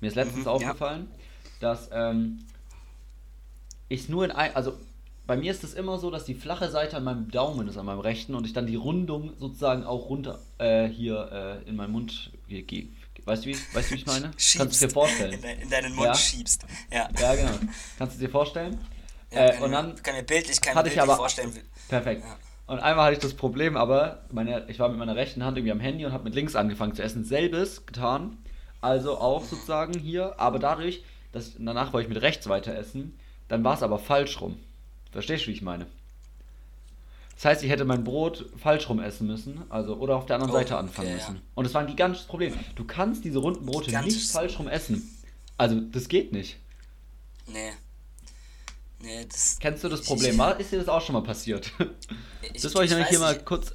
[0.01, 1.18] Mir ist letztens mhm, aufgefallen, ja.
[1.61, 2.45] dass ähm,
[3.88, 4.78] ich es nur in ein, also
[5.26, 7.86] bei mir ist es immer so, dass die flache Seite an meinem Daumen ist, an
[7.86, 11.93] meinem rechten, und ich dann die Rundung sozusagen auch runter äh, hier äh, in meinen
[11.93, 12.88] Mund gehe.
[13.24, 14.32] Weißt du, wie, weißt du, wie ich meine?
[14.36, 14.59] Schiebst.
[14.59, 15.32] Kannst du dir vorstellen?
[15.32, 16.14] In, in, deinen Mund ja?
[16.14, 16.66] schiebst.
[16.90, 17.09] Ja.
[17.18, 17.53] ja, genau.
[17.99, 18.78] Kannst du dir vorstellen?
[19.30, 21.57] Ja, äh, und dann kann mir bildlich, kann hatte ich aber, vorstellen.
[21.88, 22.24] Perfekt.
[22.24, 22.36] Ja.
[22.67, 25.73] Und einmal hatte ich das Problem, aber meine, ich war mit meiner rechten Hand irgendwie
[25.73, 27.25] am Handy und habe mit links angefangen zu essen.
[27.25, 28.39] Selbes getan,
[28.81, 33.65] also auch sozusagen hier, aber dadurch, dass danach wollte ich mit rechts weiter essen, dann
[33.65, 34.57] war es aber falsch rum.
[35.11, 35.87] Verstehst du, wie ich meine?
[37.35, 40.53] Das heißt, ich hätte mein Brot falsch rum essen müssen, also oder auf der anderen
[40.53, 41.35] oh, Seite anfangen okay, müssen.
[41.37, 41.43] Ja.
[41.55, 42.55] Und das war ein gigantisches Problem.
[42.77, 45.03] Du kannst diese runden Brote nicht falsch rum essen.
[45.59, 46.59] Also, das geht nicht.
[47.47, 47.73] Nee.
[49.03, 49.59] Nee, das.
[49.61, 50.40] Kennst du das Problem?
[50.40, 51.72] Ich, ist dir das auch schon mal passiert?
[52.53, 53.74] Ich, das wollte ich nämlich hier mal kurz.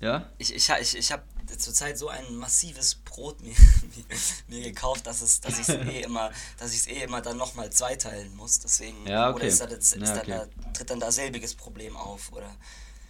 [0.00, 0.30] Ja?
[0.38, 1.22] Ich, ich, ich, ich habe
[1.56, 3.54] zurzeit so ein massives Brot mir,
[4.48, 7.36] mir gekauft, dass es, dass ich es eh immer, dass ich es eh immer dann
[7.36, 8.58] nochmal zweiteilen muss.
[8.60, 9.36] Deswegen ja, okay.
[9.36, 10.30] oder ist da, ist, ja, okay.
[10.30, 12.54] dann da, tritt dann da selbiges Problem auf, oder?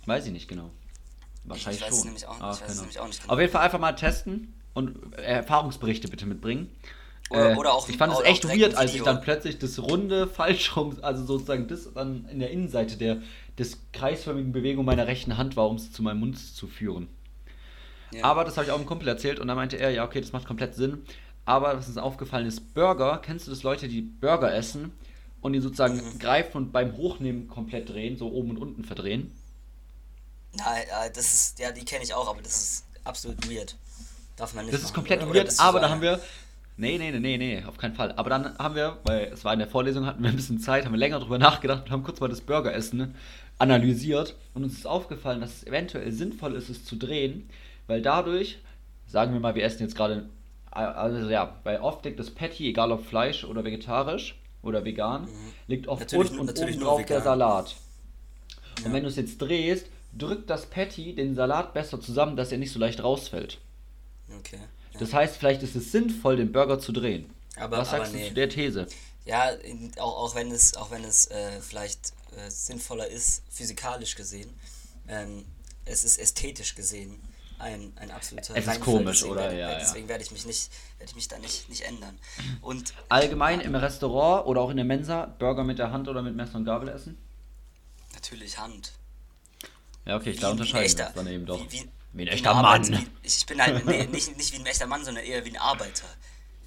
[0.07, 0.71] Weiß ich nicht genau.
[1.45, 2.05] Wahrscheinlich ich, ich schon.
[2.05, 2.81] Nämlich auch, ah, ich weiß genau.
[2.81, 3.35] nämlich auch nicht genau.
[3.35, 6.71] Auf jeden Fall einfach mal testen und Erfahrungsberichte bitte mitbringen.
[7.31, 10.27] Oder, äh, oder auch Ich fand es echt weird, als ich dann plötzlich das runde
[10.27, 13.19] falsch rum, also sozusagen das dann in der Innenseite der
[13.59, 17.09] des kreisförmigen Bewegung meiner rechten Hand war, um es zu meinem Mund zu führen.
[18.13, 18.25] Ja.
[18.25, 20.33] Aber das habe ich auch einem Kumpel erzählt und da meinte er, ja, okay, das
[20.33, 21.05] macht komplett Sinn.
[21.45, 24.93] Aber was uns aufgefallen ist, Burger, kennst du das Leute, die Burger essen
[25.41, 26.19] und die sozusagen mhm.
[26.19, 29.35] greifen und beim Hochnehmen komplett drehen, so oben und unten verdrehen?
[30.53, 33.77] Nein, das ist, ja, die kenne ich auch, aber das ist absolut weird.
[34.37, 34.75] Darf man nicht.
[34.75, 35.35] Das machen, ist komplett oder?
[35.35, 36.21] weird, oder aber da haben wir.
[36.81, 38.13] Nee, nee, nee, nee, nee, auf keinen Fall.
[38.13, 40.85] Aber dann haben wir, weil es war in der Vorlesung, hatten wir ein bisschen Zeit,
[40.85, 43.17] haben wir länger drüber nachgedacht und haben kurz mal das Burgeressen
[43.59, 47.51] analysiert und uns ist aufgefallen, dass es eventuell sinnvoll ist, es zu drehen,
[47.89, 48.59] weil dadurch,
[49.09, 50.29] sagen wir mal, wir essen jetzt gerade,
[50.71, 55.53] also ja, weil oft liegt das Patty, egal ob Fleisch oder vegetarisch oder vegan, mhm.
[55.67, 57.75] liegt oft natürlich, unten und oben drauf der Salat.
[58.79, 58.87] Ja.
[58.87, 62.59] Und wenn du es jetzt drehst, drückt das Patty den Salat besser zusammen, dass er
[62.59, 63.59] nicht so leicht rausfällt.
[64.39, 64.61] Okay.
[64.99, 67.31] Das heißt, vielleicht ist es sinnvoll, den Burger zu drehen.
[67.57, 68.25] Aber, Was sagst aber nee.
[68.25, 68.87] du zu der These?
[69.25, 69.51] Ja,
[69.99, 74.51] auch, auch wenn es, auch wenn es äh, vielleicht äh, sinnvoller ist, physikalisch gesehen,
[75.09, 75.45] ähm,
[75.85, 77.21] es ist ästhetisch gesehen
[77.59, 79.43] ein, ein absoluter Es ist komisch, oder?
[79.43, 80.11] Werde, ja, deswegen ja.
[80.11, 82.19] werde ich mich nicht, werde ich mich da nicht, nicht ändern.
[82.61, 86.37] Und allgemein im Restaurant oder auch in der Mensa Burger mit der Hand oder mit
[86.37, 87.19] Messer und Gabel essen?
[88.15, 88.93] Natürlich Hand.
[90.05, 91.61] Ja, okay, ich da unterscheide das dann eben doch.
[91.71, 92.87] Wie, wie, wie ein echter Mann.
[92.89, 95.57] Wie, ich bin halt nee, nicht, nicht wie ein echter Mann, sondern eher wie ein
[95.57, 96.07] Arbeiter.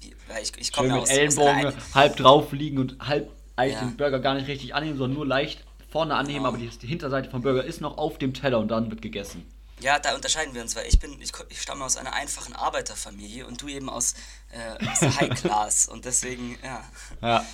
[0.00, 3.74] Wie, weil ich, ich komme ja aus, Ellenbogen aus halb drauf liegen und halb eigentlich
[3.74, 3.86] ja.
[3.86, 6.48] den Burger gar nicht richtig annehmen, sondern nur leicht vorne annehmen, genau.
[6.48, 9.46] aber die, die, Hinterseite vom Burger ist noch auf dem Teller und dann wird gegessen.
[9.80, 13.46] Ja, da unterscheiden wir uns, weil ich bin, ich, ich stamme aus einer einfachen Arbeiterfamilie
[13.46, 14.14] und du eben aus,
[14.52, 16.82] äh, aus High Class und deswegen, ja.
[17.20, 17.46] Ja.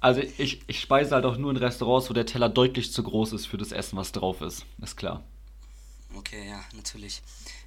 [0.00, 3.32] Also ich, ich speise halt auch nur in Restaurants, wo der Teller deutlich zu groß
[3.32, 4.66] ist für das Essen, was drauf ist.
[4.82, 5.22] Ist klar.
[6.16, 7.22] Okay, ja, natürlich.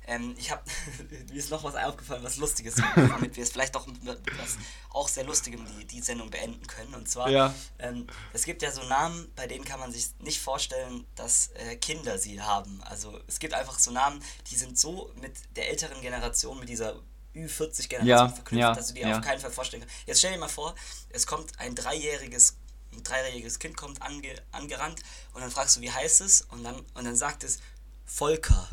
[0.06, 0.62] Ähm, ich habe
[1.30, 4.58] mir ist noch was aufgefallen, was Lustiges, damit wir es vielleicht auch was
[4.90, 6.94] auch sehr Lustigem die, die Sendung beenden können.
[6.94, 7.54] Und zwar, ja.
[7.80, 11.76] ähm, es gibt ja so Namen, bei denen kann man sich nicht vorstellen, dass äh,
[11.76, 12.82] Kinder sie haben.
[12.84, 16.96] Also es gibt einfach so Namen, die sind so mit der älteren Generation, mit dieser
[17.36, 20.08] Ü40-Generation ja, verknüpft, ja, dass du dir auf keinen Fall vorstellen kannst.
[20.08, 20.74] Jetzt stell dir mal vor,
[21.10, 22.58] es kommt ein dreijähriges
[22.94, 25.02] ein dreijähriges Kind kommt ange, angerannt
[25.34, 26.42] und dann fragst du, wie heißt es?
[26.42, 27.60] Und dann, und dann sagt es
[28.08, 28.68] Volker.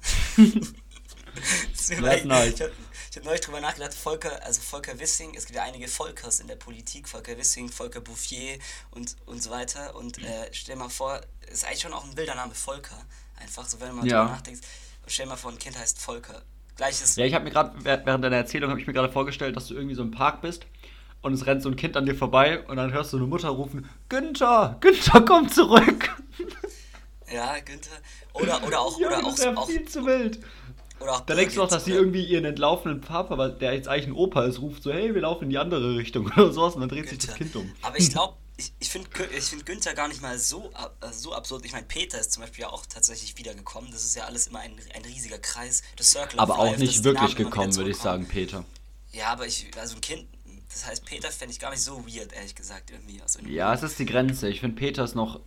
[0.36, 2.72] das ich habe
[3.16, 6.56] hab neulich drüber nachgedacht, Volker, also Volker Wissing, es gibt ja einige Volkers in der
[6.56, 8.58] Politik, Volker Wissing, Volker Bouffier
[8.92, 9.94] und, und so weiter.
[9.96, 13.04] Und äh, stell mal vor, ist eigentlich schon auch ein Bildername Volker.
[13.36, 14.22] Einfach so, wenn man ja.
[14.22, 14.64] drüber nachdenkt.
[15.06, 16.42] Stell mal vor, ein Kind heißt Volker.
[16.76, 17.16] Gleiches.
[17.16, 19.74] Ja, ich habe mir gerade, während deiner Erzählung, habe ich mir gerade vorgestellt, dass du
[19.74, 20.66] irgendwie so im Park bist
[21.22, 23.48] und es rennt so ein Kind an dir vorbei und dann hörst du eine Mutter
[23.48, 26.10] rufen: Günther, Günther, komm zurück!
[27.34, 27.90] Ja, Günther.
[28.32, 28.98] Oder, oder auch.
[28.98, 30.38] Ja, oder auch, ist ja auch, viel zu wild.
[31.00, 34.06] Oder auch da denkst du auch, dass sie irgendwie ihren entlaufenen Papa, der jetzt eigentlich
[34.06, 36.80] ein Opa ist, ruft so, hey, wir laufen in die andere Richtung oder sowas und
[36.80, 37.20] dann dreht Günther.
[37.20, 37.72] sich das Kind um.
[37.82, 40.70] Aber ich glaube, ich, ich finde ich find Günther gar nicht mal so,
[41.00, 41.64] äh, so absurd.
[41.64, 43.90] Ich meine, Peter ist zum Beispiel ja auch tatsächlich wiedergekommen.
[43.90, 45.82] Das ist ja alles immer ein, ein riesiger Kreis.
[45.96, 48.64] Das Circle Aber auch Life, nicht wirklich gekommen, würde ich sagen, Peter.
[49.12, 50.28] Ja, aber ich, also ein Kind,
[50.68, 53.20] das heißt, Peter fände ich gar nicht so weird, ehrlich gesagt, irgendwie.
[53.52, 54.48] Ja, es ist die Grenze.
[54.48, 55.40] Ich finde, Peter ist noch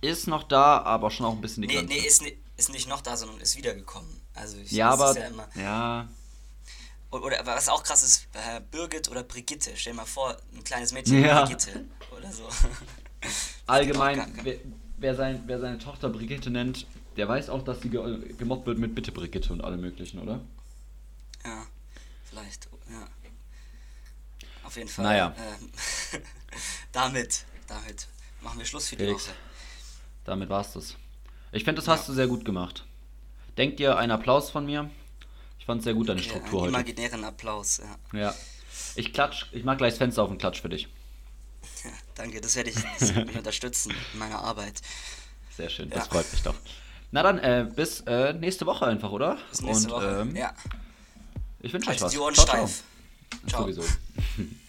[0.00, 1.92] ist noch da, aber schon auch ein bisschen die nee, Grenze.
[1.92, 2.22] Nee, ist,
[2.56, 4.20] ist nicht noch da, sondern ist wiedergekommen.
[4.34, 6.08] Also ich, ja, aber ja, immer, ja.
[7.10, 9.72] Oder was auch krass ist, äh, Birgit oder Brigitte.
[9.74, 11.42] Stell dir mal vor, ein kleines Mädchen ja.
[11.42, 11.84] Brigitte
[12.16, 12.48] oder so.
[13.66, 14.56] Allgemein, wer,
[14.96, 16.86] wer, sein, wer seine Tochter Brigitte nennt,
[17.16, 20.40] der weiß auch, dass sie ge gemobbt wird mit Bitte Brigitte und allem möglichen, oder?
[21.44, 21.66] Ja,
[22.24, 23.08] vielleicht, ja.
[24.62, 25.04] Auf jeden Fall.
[25.04, 25.34] Naja.
[25.36, 26.20] Äh,
[26.92, 28.06] damit, damit
[28.40, 29.08] machen wir Schluss für die.
[29.08, 29.32] Woche.
[30.24, 30.96] Damit war's das.
[31.52, 32.06] Ich finde, das hast ja.
[32.08, 32.84] du sehr gut gemacht.
[33.56, 34.90] Denk dir einen Applaus von mir.
[35.58, 36.90] Ich fand es sehr gut, deine okay, Struktur einen heute.
[36.90, 38.18] imaginären Applaus, ja.
[38.18, 38.34] Ja.
[38.94, 40.88] Ich klatsch, ich mag gleich das Fenster auf und klatsch für dich.
[41.84, 44.80] Ja, danke, das werde ich, das mich unterstützen in meiner Arbeit.
[45.56, 46.12] Sehr schön, das ja.
[46.12, 46.54] freut mich doch.
[47.10, 49.38] Na dann, äh, bis äh, nächste Woche einfach, oder?
[49.50, 50.54] Bis nächste und, Woche, ähm, ja.
[51.60, 52.12] Ich wünsche euch was.
[52.12, 52.82] Die Ohren ciao, steif.
[53.46, 53.62] Ciao.
[53.62, 53.82] Sowieso.